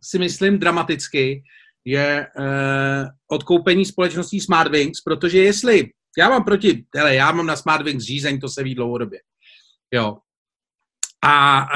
[0.02, 1.42] si myslím dramaticky,
[1.84, 8.04] je eh, odkoupení společností Smartwings, protože jestli, já mám proti, hele, já mám na Smartwings
[8.04, 9.20] řízení, to se ví dlouhodobě,
[9.92, 10.18] jo.
[11.24, 11.66] A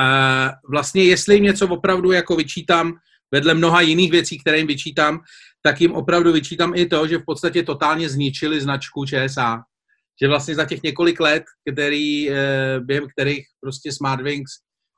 [0.68, 2.98] vlastně jestli jim něco opravdu jako vyčítám,
[3.32, 5.20] vedle mnoha jiných věcí, které jim vyčítám,
[5.62, 9.62] tak jim opravdu vyčítám i to, že v podstatě totálně zničili značku ČSA.
[10.22, 14.50] Že vlastně za těch několik let, který, eh, během kterých prostě Smartwings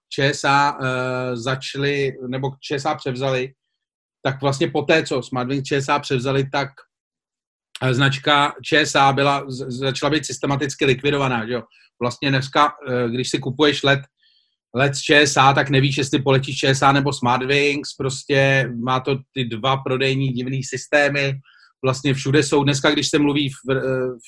[0.08, 3.52] ČSA eh, začali, nebo ČSA převzali,
[4.24, 6.68] tak vlastně po té, co Smartwings ČSA převzali, tak
[7.82, 11.46] eh, značka ČSA byla, začala být systematicky likvidovaná.
[11.46, 11.62] Že jo?
[12.00, 12.72] Vlastně dneska,
[13.08, 14.00] když si kupuješ let
[14.74, 20.28] let ČSA, tak nevíš, jestli poletíš ČSA nebo Smartwings, prostě má to ty dva prodejní
[20.28, 21.34] divný systémy,
[21.84, 23.74] vlastně všude jsou, dneska, když se mluví v,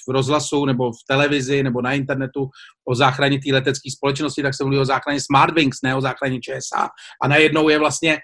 [0.09, 2.49] v rozhlasu nebo v televizi nebo na internetu
[2.89, 6.89] o záchraně té letecké společnosti, tak se mluví o záchraně Smartwings, ne o záchraně ČSA.
[7.23, 8.19] A najednou je vlastně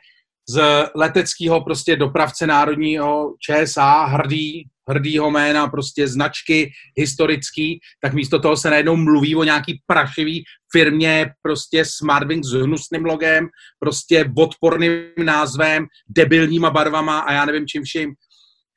[0.49, 8.57] z leteckého prostě dopravce národního ČSA hrdý hrdýho jména, prostě značky historický, tak místo toho
[8.57, 15.87] se najednou mluví o nějaký prašivý firmě, prostě Smartwings s hnusným logem, prostě odporným názvem,
[16.09, 18.15] debilníma barvama a já nevím čím vším.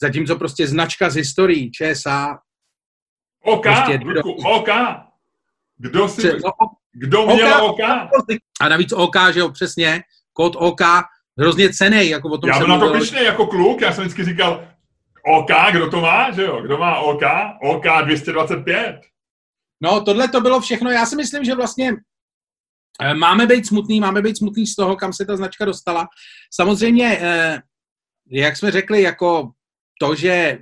[0.02, 2.40] Zatímco prostě značka z historií ČSA.
[3.46, 4.70] OK, prostě, kdo, OK.
[5.78, 6.52] Kdo si, no,
[6.94, 7.80] kdo měl OK?
[8.62, 10.02] A navíc OK, že jo, přesně,
[10.34, 10.82] kód OK,
[11.40, 14.24] hrozně cený, jako o tom Já jsem na to pišnej jako kluk, já jsem vždycky
[14.24, 14.68] říkal,
[15.26, 16.62] OK, kdo to má, že jo?
[16.62, 17.22] Kdo má OK?
[17.62, 19.02] OK 225.
[19.82, 20.92] No, tohle to bylo všechno.
[20.92, 21.94] Já si myslím, že vlastně
[23.02, 26.08] eh, máme být smutný, máme být smutný z toho, kam se ta značka dostala.
[26.54, 27.62] Samozřejmě, eh,
[28.32, 29.52] jak jsme řekli, jako
[30.00, 30.60] to, že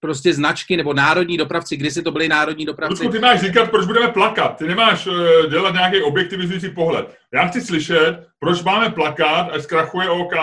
[0.00, 3.02] prostě značky nebo národní dopravci, kdy si to byly národní dopravci.
[3.02, 4.56] Ludku, ty máš říkat, proč budeme plakat.
[4.56, 5.14] Ty nemáš uh,
[5.50, 7.16] dělat nějaký objektivizující pohled.
[7.34, 10.34] Já chci slyšet, proč máme plakat, až zkrachuje OK,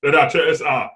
[0.00, 0.90] teda ČSA.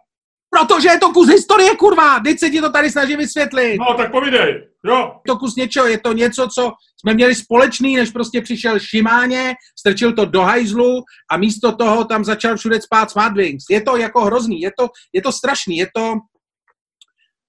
[0.50, 2.20] Protože je to kus historie, kurva!
[2.20, 3.78] Teď se ti to tady snažím vysvětlit.
[3.78, 5.20] No, tak povídej, jo.
[5.26, 10.12] To kus něčeho, je to něco, co jsme měli společný, než prostě přišel Šimáně, strčil
[10.12, 13.64] to do hajzlu a místo toho tam začal všude spát Smartwings.
[13.70, 16.12] Je to jako hrozný, je to, je to strašný, je to...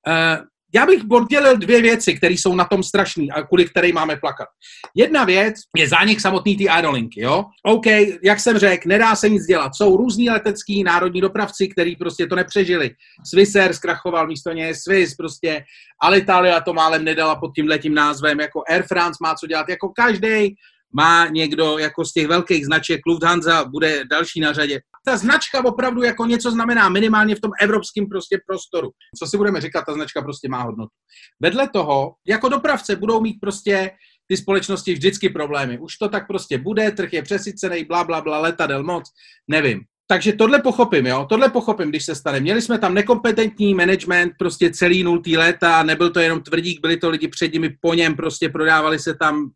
[0.07, 4.15] Uh, já bych oddělil dvě věci, které jsou na tom strašný a kvůli které máme
[4.15, 4.47] plakat.
[4.95, 7.45] Jedna věc je zánik samotný ty aerolinky, jo?
[7.63, 7.85] OK,
[8.23, 9.75] jak jsem řekl, nedá se nic dělat.
[9.75, 12.91] Jsou různí letecký národní dopravci, kteří prostě to nepřežili.
[13.25, 15.63] Swissair zkrachoval místo něj Swiss, prostě
[16.01, 19.89] Alitalia to málem nedala pod tím letím názvem, jako Air France má co dělat, jako
[19.89, 20.55] každý
[20.93, 24.79] má někdo jako z těch velkých značek, Lufthansa bude další na řadě.
[25.07, 28.89] Ta značka opravdu jako něco znamená minimálně v tom evropském prostě prostoru.
[29.19, 30.91] Co si budeme říkat, ta značka prostě má hodnotu.
[31.39, 33.91] Vedle toho, jako dopravce budou mít prostě
[34.27, 35.79] ty společnosti vždycky problémy.
[35.79, 39.03] Už to tak prostě bude, trh je přesycený, bla, bla, bla, letadel moc,
[39.47, 39.81] nevím.
[40.07, 42.39] Takže tohle pochopím, jo, tohle pochopím, když se stane.
[42.39, 47.09] Měli jsme tam nekompetentní management, prostě celý nultý léta, nebyl to jenom tvrdík, byli to
[47.09, 49.51] lidi před nimi po něm, prostě prodávali se tam,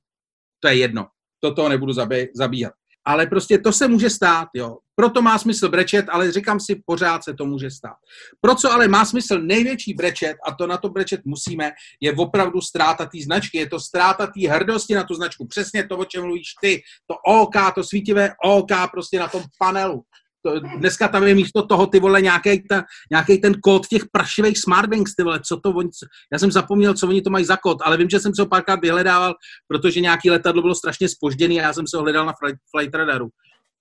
[0.60, 1.08] to je jedno
[1.44, 1.94] do toho nebudu
[2.34, 2.74] zabíhat.
[3.06, 4.78] Ale prostě to se může stát, jo.
[5.02, 7.98] Proto má smysl brečet, ale říkám si, pořád se to může stát.
[8.42, 11.72] Pro co ale má smysl největší brečet, a to na to brečet musíme,
[12.02, 13.58] je opravdu ztráta té značky.
[13.58, 15.48] Je to ztráta té hrdosti na tu značku.
[15.48, 16.82] Přesně to, o čem mluvíš ty.
[17.08, 20.04] To OK, to svítivé OK prostě na tom panelu
[20.46, 24.58] to, dneska tam je místo toho, ty vole, nějaký, ta, nějaký ten kód těch prašivých
[24.58, 25.90] smartbanks, ty vole, co to oni,
[26.34, 28.48] já jsem zapomněl, co oni to mají za kód, ale vím, že jsem se ho
[28.48, 29.34] párkrát vyhledával,
[29.68, 32.96] protože nějaký letadlo bylo strašně spožděný a já jsem se ho hledal na flight, flight
[32.96, 33.30] radaru.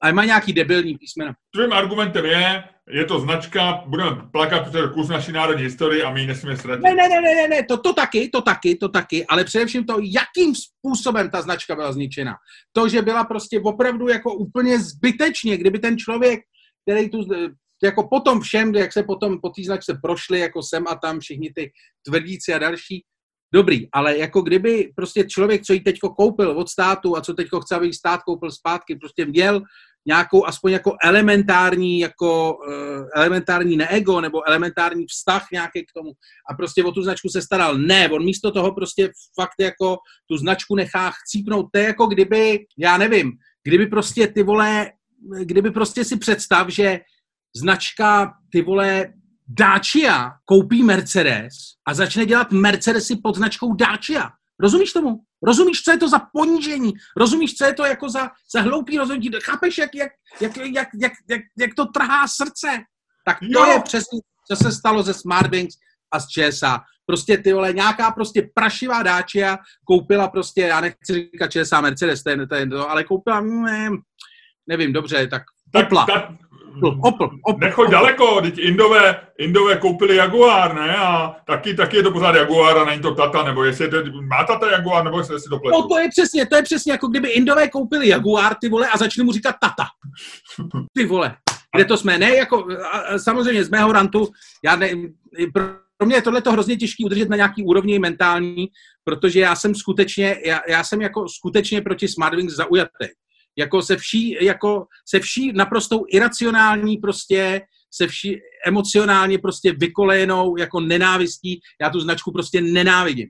[0.02, 1.34] A má nějaký debilní písmena.
[1.54, 6.20] Tvým argumentem je, je to značka, budeme plakat, protože kus naší národní historie a my
[6.20, 6.82] ji nesmíme ztratit.
[6.82, 9.96] Ne, ne, ne, ne, ne, to, to taky, to taky, to taky, ale především to,
[10.02, 12.34] jakým způsobem ta značka byla zničena.
[12.72, 16.40] To, že byla prostě opravdu jako úplně zbytečně, kdyby ten člověk
[16.90, 17.18] který tu,
[17.82, 21.52] jako potom všem, jak se potom po té značce prošli, jako sem a tam všichni
[21.54, 21.72] ty
[22.06, 23.04] tvrdíci a další,
[23.54, 27.60] dobrý, ale jako kdyby prostě člověk, co ji teďko koupil od státu a co teďko
[27.60, 29.62] chce, aby stát koupil zpátky, prostě měl
[30.06, 36.10] nějakou aspoň jako elementární, jako uh, elementární neego nebo elementární vztah nějaký k tomu
[36.50, 37.78] a prostě o tu značku se staral.
[37.78, 39.96] Ne, on místo toho prostě fakt jako
[40.30, 41.66] tu značku nechá chcípnout.
[41.72, 43.32] To je jako kdyby, já nevím,
[43.64, 44.90] kdyby prostě ty vole
[45.44, 47.00] kdyby prostě si představ, že
[47.56, 49.12] značka, ty vole,
[49.48, 51.52] Dacia koupí Mercedes
[51.88, 54.30] a začne dělat Mercedesy pod značkou Dacia.
[54.62, 55.20] Rozumíš tomu?
[55.42, 56.92] Rozumíš, co je to za ponížení?
[57.16, 59.30] Rozumíš, co je to jako za, za hloupý rozhodnutí?
[59.42, 62.68] Chápeš, jak, jak, jak, jak, jak, jak, jak to trhá srdce?
[63.26, 63.66] Tak to jo.
[63.66, 65.74] je přesně, co se stalo ze Smartwings
[66.12, 66.80] a z ČSA.
[67.06, 72.48] Prostě ty vole, nějaká prostě prašivá dáčia koupila prostě, já nechci říkat ČSA Mercedes, ten,
[72.48, 73.90] ten, to, ale koupila, ne,
[74.66, 75.42] nevím, dobře, tak
[75.74, 76.06] Opla.
[76.06, 77.68] Tak, tak, Opel, Opel, Opel.
[77.68, 78.00] Nechoď Opel.
[78.00, 80.96] daleko, teď Indové, Indové koupili Jaguar, ne?
[80.96, 83.96] A taky, taky je to pořád Jaguar a není to Tata, nebo jestli je to,
[84.28, 85.80] má Tata Jaguar, nebo jestli si to pletu.
[85.80, 88.98] No to je přesně, to je přesně jako kdyby Indové koupili Jaguar, ty vole, a
[88.98, 89.84] začali mu říkat Tata.
[90.96, 91.36] Ty vole,
[91.76, 92.18] kde to jsme?
[92.18, 92.66] Ne, jako,
[93.16, 94.28] samozřejmě z mého rantu,
[94.64, 94.90] já ne,
[95.52, 95.64] pro,
[95.96, 98.68] pro mě je tohle to hrozně těžké udržet na nějaký úrovni mentální,
[99.04, 103.06] protože já jsem skutečně, já, já jsem jako skutečně proti Smartwings zaujatý
[103.58, 110.80] jako se vší, jako se vší naprostou iracionální prostě, se vší emocionálně prostě vykolejenou jako
[110.80, 111.60] nenávistí.
[111.80, 113.28] Já tu značku prostě nenávidím.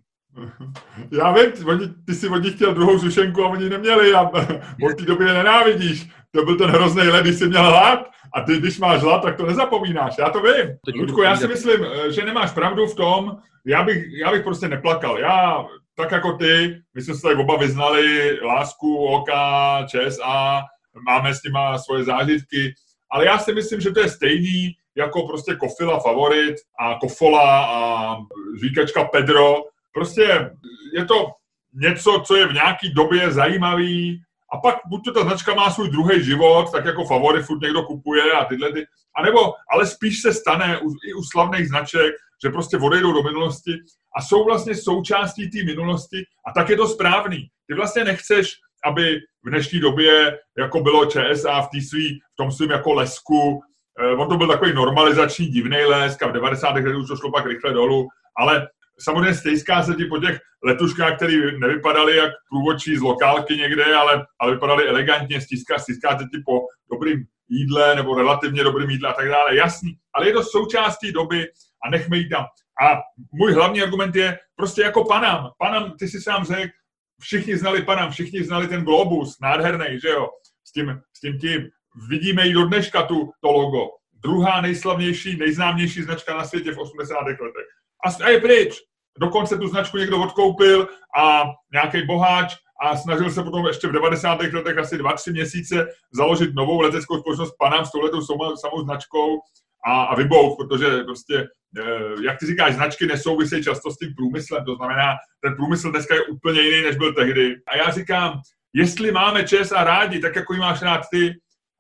[1.13, 4.21] Já vím, oni, ty si od nich chtěl druhou zušenku a oni neměli a
[4.83, 6.09] od té doby je nenávidíš.
[6.35, 9.37] To byl ten hrozný led, když jsi měl hlad a ty, když máš hlad, tak
[9.37, 10.15] to nezapomínáš.
[10.19, 11.01] Já to vím.
[11.01, 15.19] Ludku, já si myslím, že nemáš pravdu v tom, já bych, já bych prostě neplakal.
[15.19, 15.65] Já
[16.01, 20.63] tak jako ty, my jsme se tak oba vyznali lásku, oka, ČSA,
[21.07, 22.75] máme s nima svoje zážitky,
[23.11, 28.17] ale já si myslím, že to je stejný jako prostě Kofila favorit a Kofola a
[28.61, 29.57] říkačka Pedro.
[29.93, 30.51] Prostě
[30.95, 31.27] je to
[31.75, 34.23] něco, co je v nějaký době zajímavý
[34.53, 37.83] a pak buď to ta značka má svůj druhý život, tak jako favorit furt někdo
[37.83, 38.87] kupuje a tyhle ty,
[39.17, 42.15] anebo, ale spíš se stane u, i u slavných značek,
[42.45, 43.73] že prostě odejdou do minulosti
[44.17, 47.49] a jsou vlastně součástí té minulosti a tak je to správný.
[47.69, 48.53] Ty vlastně nechceš,
[48.85, 53.61] aby v dnešní době, jako bylo ČSA v, svý, v tom svým jako lesku,
[54.01, 56.71] eh, on to byl takový normalizační divný lesk a v 90.
[56.71, 58.69] letech už to šlo pak rychle dolů, ale
[59.01, 64.27] samozřejmě stejská se ti po těch letuškách, které nevypadaly jak průvodčí z lokálky někde, ale,
[64.41, 66.61] ale vypadaly elegantně, stiská, stiská se ti po
[66.93, 69.57] dobrým jídle nebo relativně dobrým jídle a tak dále.
[69.57, 71.47] Jasný, ale je to součástí doby
[71.85, 72.45] a nechme jí tam.
[72.83, 73.01] A
[73.33, 75.51] můj hlavní argument je prostě jako Panam.
[75.59, 76.73] Panam, ty si sám řekl,
[77.21, 80.29] všichni znali Panam, všichni znali ten globus, nádherný, že jo,
[80.65, 81.69] s tím, s tím tím.
[82.09, 83.89] Vidíme i do dneška tu, to logo.
[84.13, 87.15] Druhá nejslavnější, nejznámější značka na světě v 80.
[87.25, 87.67] letech.
[88.07, 88.77] A, a je pryč.
[89.19, 94.41] Dokonce tu značku někdo odkoupil a nějaký boháč a snažil se potom ještě v 90.
[94.53, 98.21] letech asi 2-3 měsíce založit novou leteckou společnost Panam s touhletou
[98.57, 99.41] samou značkou
[99.87, 104.65] a, a vybouch, protože prostě, eh, jak ty říkáš, značky nesouvisejí často s tím průmyslem,
[104.65, 107.57] to znamená, ten průmysl dneska je úplně jiný, než byl tehdy.
[107.67, 108.41] A já říkám,
[108.75, 111.35] jestli máme ČSA rádi, tak jako ji máš rád ty,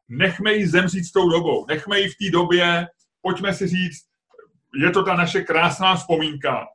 [0.09, 2.87] nechme ji zemřít s tou dobou, nechme ji v té době,
[3.23, 4.01] pojďme si říct,
[4.75, 6.67] je to ta naše krásná vzpomínka.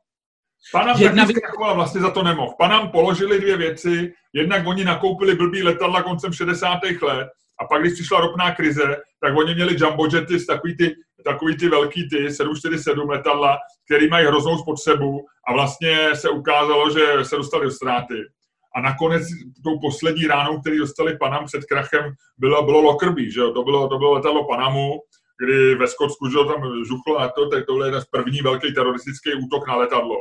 [0.72, 1.26] Panam Jedna...
[1.26, 1.40] taky
[1.74, 2.54] vlastně za to nemohl.
[2.58, 6.78] Panam položili dvě věci, jednak oni nakoupili blbý letadla koncem 60.
[7.02, 7.28] let
[7.60, 10.94] a pak, když přišla ropná krize, tak oni měli jumbojety s takový ty,
[11.26, 17.24] takový ty velký ty 747 letadla, který mají hroznou spotřebu a vlastně se ukázalo, že
[17.24, 18.14] se dostali do ztráty.
[18.76, 19.22] A nakonec
[19.64, 22.04] tou poslední ránou, který dostali Panam před krachem,
[22.38, 23.52] bylo, bylo Lockerbie, že jo?
[23.52, 25.00] To, bylo, to bylo letadlo Panamu,
[25.44, 28.74] kdy ve Skotsku, že tam žuchlo na to, tak to byl jeden z první velký
[28.74, 30.16] teroristický útok na letadlo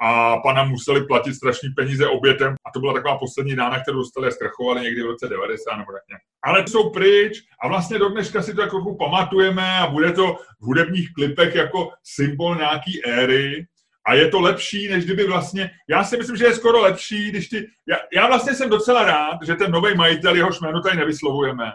[0.00, 2.54] a pana museli platit strašný peníze obětem.
[2.64, 5.92] A to byla taková poslední rána, kterou dostali a zkrachovali někdy v roce 90 nebo
[5.92, 6.22] tak nějak.
[6.44, 10.66] Ale jsou pryč a vlastně do dneška si to jako pamatujeme a bude to v
[10.66, 13.66] hudebních klipech jako symbol nějaký éry.
[14.08, 17.48] A je to lepší, než kdyby vlastně, já si myslím, že je skoro lepší, když
[17.48, 21.72] ty, já, já vlastně jsem docela rád, že ten nový majitel, jehož jméno tady nevyslovujeme,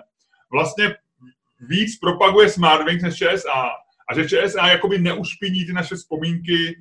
[0.52, 0.96] vlastně
[1.60, 3.70] víc propaguje Smartwings než ČSA
[4.10, 4.14] a.
[4.16, 6.76] Že ČSA jakoby neušpiní ty naše vzpomínky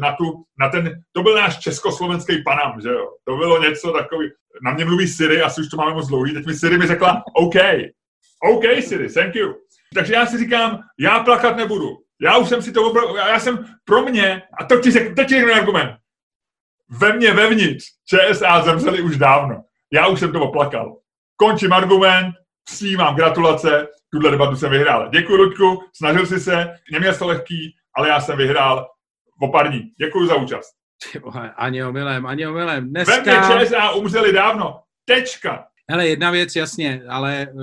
[0.00, 3.08] na, tu, na ten, to byl náš československý Panam, že jo.
[3.24, 4.28] To bylo něco takový,
[4.64, 7.22] na mě mluví Siri, asi už to máme moc dlouhý, teď mi Siri mi řekla,
[7.34, 7.54] OK,
[8.52, 9.54] OK Siri, thank you.
[9.94, 11.96] Takže já si říkám, já plakat nebudu.
[12.22, 15.28] Já už jsem si to obral, já jsem pro mě, a to ti řeknu, teď
[15.28, 15.96] ti argument.
[16.88, 19.64] Ve mně vevnitř ČSA zemřeli už dávno.
[19.92, 20.96] Já už jsem to oplakal.
[21.36, 22.34] Končím argument,
[22.64, 25.08] přijímám gratulace, tuhle debatu jsem vyhrál.
[25.08, 28.88] Děkuji, Luďku, snažil jsi se, neměl to lehký, ale já jsem vyhrál
[29.40, 29.80] o pár dní.
[29.98, 30.70] Děkuji za účast.
[31.56, 32.88] Ani omylem, ani omylem.
[32.88, 33.56] Dneska...
[33.56, 34.80] Ve ČSA umřeli dávno.
[35.04, 35.64] Tečka.
[35.90, 37.62] Hele, jedna věc, jasně, ale uh,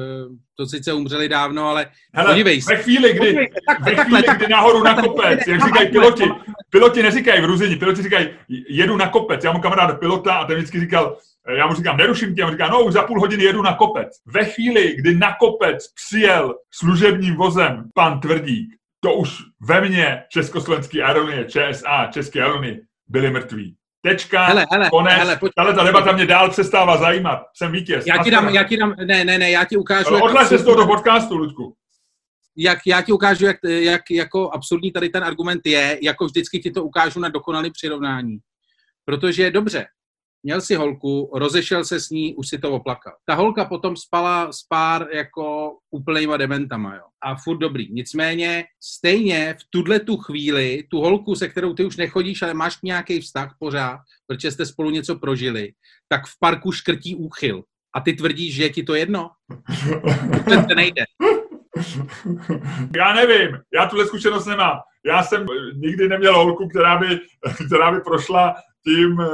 [0.55, 2.75] to sice umřeli dávno, ale Hele, podívej se.
[2.75, 5.89] Ve chvíli, kdy, podívej, tak, ve takhle, chvíli, tak, kdy nahoru na kopec, jak říkají
[5.89, 6.23] piloti,
[6.69, 8.29] piloti neříkají v Ruzini, piloti říkají,
[8.69, 9.43] jedu na kopec.
[9.43, 11.17] Já mám kamarád pilota a ten vždycky říkal,
[11.57, 13.73] já mu říkám, neruším tě, a on říká, no už za půl hodiny jedu na
[13.73, 14.07] kopec.
[14.25, 18.69] Ve chvíli, kdy na kopec přijel služebním vozem pan Tvrdík,
[19.07, 23.75] to už ve mně československý aerolinie, ČSA, české aerolinie byly mrtví.
[24.01, 25.13] Tečka, hele, hele, konec.
[25.13, 27.43] Hele, ale ta debata mě dál přestává zajímat.
[27.55, 28.05] Jsem vítěz.
[28.07, 30.23] Já ti dám, já ti dám, ne, ne, ne, já ti ukážu.
[30.23, 31.75] Odlaž se z toho podcastu, Ludku.
[32.57, 36.71] Jak, já ti ukážu, jak, jak jako absurdní tady ten argument je, jako vždycky ti
[36.71, 38.37] to ukážu na dokonalý přirovnání.
[39.05, 39.85] Protože dobře,
[40.43, 43.13] měl si holku, rozešel se s ní, už si to oplakal.
[43.25, 47.03] Ta holka potom spala s pár jako úplnýma dementama, jo.
[47.21, 47.93] A furt dobrý.
[47.93, 52.77] Nicméně stejně v tuhle tu chvíli, tu holku, se kterou ty už nechodíš, ale máš
[52.83, 55.71] nějaký vztah pořád, protože jste spolu něco prožili,
[56.07, 57.63] tak v parku škrtí úchyl.
[57.95, 59.29] A ty tvrdíš, že je ti to jedno?
[60.67, 61.03] To nejde.
[62.95, 64.79] Já nevím, já tuhle zkušenost nemám.
[65.05, 65.45] Já jsem
[65.75, 67.19] nikdy neměl holku, která by,
[67.67, 68.55] která by prošla
[68.87, 69.25] tím uh,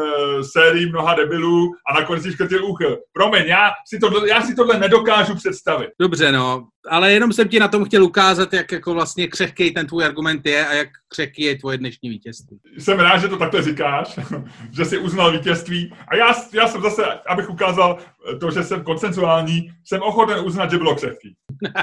[0.42, 3.00] sérií mnoha debilů a nakonec si škrtil úchyl.
[3.14, 5.90] Promiň, já si, tohle, já si tohle nedokážu představit.
[6.00, 9.88] Dobře, no, ale jenom jsem ti na tom chtěl ukázat, jak jako vlastně křehký ten
[9.88, 12.60] tvůj argument je a jak křehký je tvoje dnešní vítězství.
[12.78, 14.20] Jsem rád, že to takhle říkáš,
[14.72, 15.94] že jsi uznal vítězství.
[16.08, 17.98] A já, já jsem zase, abych ukázal
[18.40, 21.36] to, že jsem koncensuální, jsem ochoten uznat, že bylo křehký.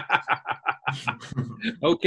[1.80, 2.04] OK.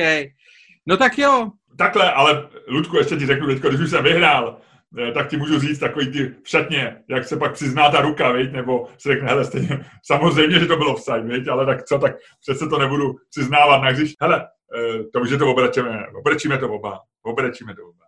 [0.85, 1.51] No tak jo.
[1.77, 4.61] Takhle, ale Ludku, ještě ti řeknu teď, když už jsem vyhrál,
[4.97, 8.51] Eh, tak ti můžu říct takový ty všetně, jak se pak přizná ta ruka, viď?
[8.51, 11.47] nebo se řekne, hele, stejně, samozřejmě, že to bylo offside, viď?
[11.47, 14.47] ale tak co, tak přece to nebudu přiznávat na když, hele,
[14.77, 18.05] eh, to už je to obrečíme, obrečíme to oba, obrečíme to oba.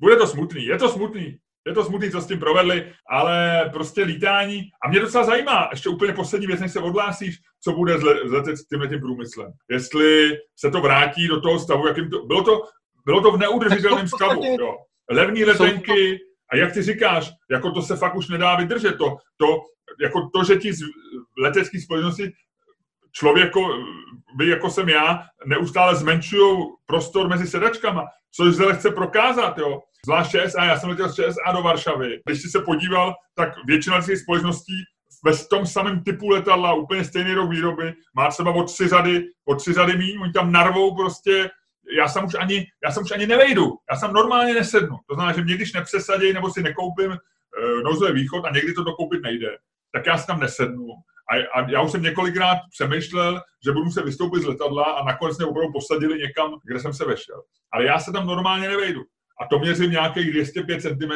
[0.00, 4.02] Bude to smutný, je to smutný, je to smutný, co s tím provedli, ale prostě
[4.02, 4.62] lítání.
[4.84, 8.14] A mě docela zajímá, ještě úplně poslední věc, než se odhlásíš, co bude s, le,
[8.56, 9.52] s tímhle tím průmyslem.
[9.70, 12.26] Jestli se to vrátí do toho stavu, jakým to...
[12.26, 12.62] Bylo to,
[13.04, 14.76] bylo to v neudržitelném stavu, jo
[15.10, 16.18] levní letenky
[16.52, 18.96] a jak ty říkáš, jako to se fakt už nedá vydržet.
[18.98, 19.46] To, to,
[20.02, 20.80] jako to že ti z
[21.38, 22.32] letecké společnosti
[23.12, 23.60] člověko,
[24.38, 28.04] vy jako jsem já, neustále zmenšují prostor mezi sedačkama,
[28.34, 29.80] což se chce prokázat, jo.
[30.06, 32.20] Zvlášť ČSA, já jsem letěl z ČSA do Varšavy.
[32.26, 34.84] Když jsi se podíval, tak většina těch společností
[35.24, 39.54] ve tom samém typu letadla, úplně stejný rok výroby, má třeba o tři řady, o
[39.54, 41.50] tři řady míň, oni tam narvou prostě
[41.96, 44.96] já jsem už ani, já jsem už ani nevejdu, já jsem normálně nesednu.
[45.08, 48.84] To znamená, že mě když nepřesadí nebo si nekoupím uh, nouzový východ a někdy to
[48.84, 49.56] dokoupit nejde,
[49.92, 50.86] tak já si tam nesednu.
[51.30, 55.38] A, a já už jsem několikrát přemýšlel, že budu se vystoupit z letadla a nakonec
[55.38, 57.42] mě opravdu posadili někam, kde jsem se vešel.
[57.72, 59.02] Ale já se tam normálně nevejdu.
[59.40, 61.12] A to měřím nějakých 205 cm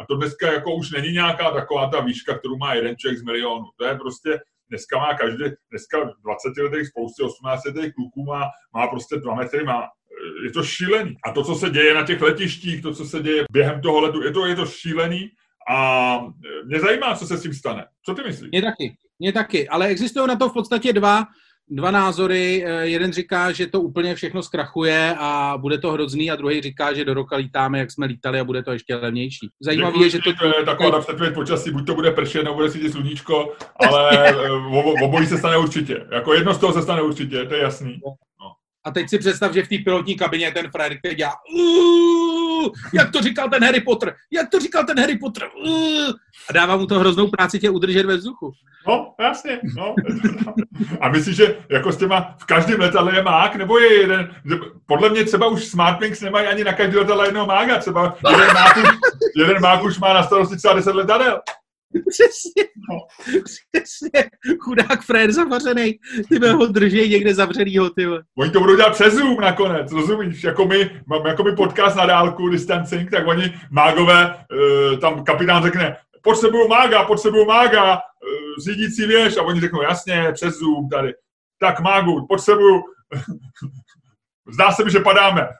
[0.00, 3.22] a to dneska jako už není nějaká taková ta výška, kterou má jeden člověk z
[3.22, 3.64] milionu.
[3.76, 4.38] To je prostě
[4.68, 8.42] dneska má každý, dneska 20 letých spousty 18 letých kluků má,
[8.74, 9.82] má prostě 2 metry, má
[10.44, 11.16] je to šílený.
[11.24, 14.22] A to, co se děje na těch letištích, to, co se děje během toho letu,
[14.22, 15.30] je to, je to šílený
[15.70, 16.18] a
[16.64, 17.86] mě zajímá, co se s tím stane.
[18.04, 18.50] Co ty myslíš?
[18.50, 21.24] Mě taky, mě taky, ale existují na to v podstatě dva,
[21.68, 22.64] dva názory.
[22.66, 26.92] Eh, jeden říká, že to úplně všechno zkrachuje a bude to hrozný a druhý říká,
[26.92, 29.48] že do roka lítáme, jak jsme lítali a bude to ještě levnější.
[29.60, 30.32] Zajímavé je, že to...
[30.32, 33.52] To je taková předpověď počasí, buď to bude pršet, nebo bude svítit sluníčko,
[33.88, 36.06] ale eh, obojí se stane určitě.
[36.12, 38.00] Jako jedno z toho se stane určitě, to je jasný.
[38.06, 38.14] No.
[38.86, 41.32] A teď si představ, že v té pilotní kabině ten frajer, který dělá
[42.94, 45.48] jak to říkal ten Harry Potter, jak to říkal ten Harry Potter
[46.50, 48.52] a dává mu to hroznou práci tě udržet ve vzduchu.
[48.88, 49.60] No, jasně.
[49.76, 49.94] No.
[51.00, 54.34] A myslíš, že jako s těma v každém letadle je mák, nebo je jeden,
[54.86, 58.76] podle mě třeba už Smartwings nemají ani na každý letadle jednoho mága, třeba jeden mák
[58.76, 58.84] už,
[59.36, 61.40] jeden mák už má na starosti třeba 10 letadel.
[62.10, 62.98] Přesně, no.
[63.72, 64.30] přesně.
[64.66, 65.98] Chudák frér zavařený.
[66.28, 68.06] Ty ho drží někde zavřenýho, ty
[68.38, 70.44] Oni to budou dělat přes Zoom nakonec, rozumíš?
[70.44, 75.62] Jako my, máme jako my podcast na dálku, distancing, tak oni mágové, uh, tam kapitán
[75.62, 78.00] řekne, potřebuju mága, potřebuju mága, uh,
[78.64, 81.14] řídící věž, a oni řeknou, jasně, přes Zoom tady.
[81.60, 82.82] Tak mágu, potřebuju,
[84.52, 85.48] zdá se mi, že padáme.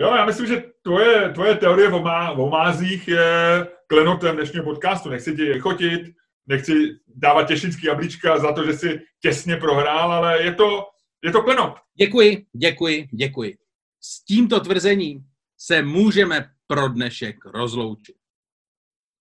[0.00, 5.08] Jo, já myslím, že tvoje, tvoje teorie o, má, o mázích je klenotem dnešního podcastu.
[5.08, 6.14] Nechci tě chotit,
[6.46, 6.72] nechci
[7.06, 10.84] dávat těšnický jablíčka za to, že jsi těsně prohrál, ale je to,
[11.24, 11.74] je to klenot.
[11.98, 13.56] Děkuji, děkuji, děkuji.
[14.00, 15.24] S tímto tvrzením
[15.58, 18.16] se můžeme pro dnešek rozloučit.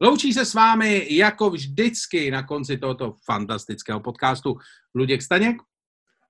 [0.01, 4.57] Loučí se s vámi jako vždycky na konci tohoto fantastického podcastu
[4.95, 5.57] Luděk Staněk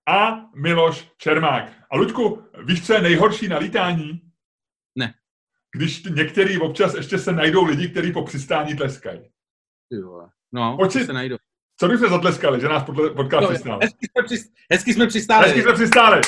[0.08, 1.72] a Miloš Čermák.
[1.92, 4.27] A Luďku, víš, co je nejhorší na lítání?
[5.76, 9.20] Když některý občas ještě se najdou lidi, kteří po přistání tleskají.
[10.54, 11.38] No, Oči, se najdou.
[11.80, 12.84] Co bychom zatleskali, že nás
[13.16, 13.80] potká no, přistál?
[14.72, 15.46] Hezky jsme, přistáli.
[15.46, 16.22] Hezky jsme přistáli.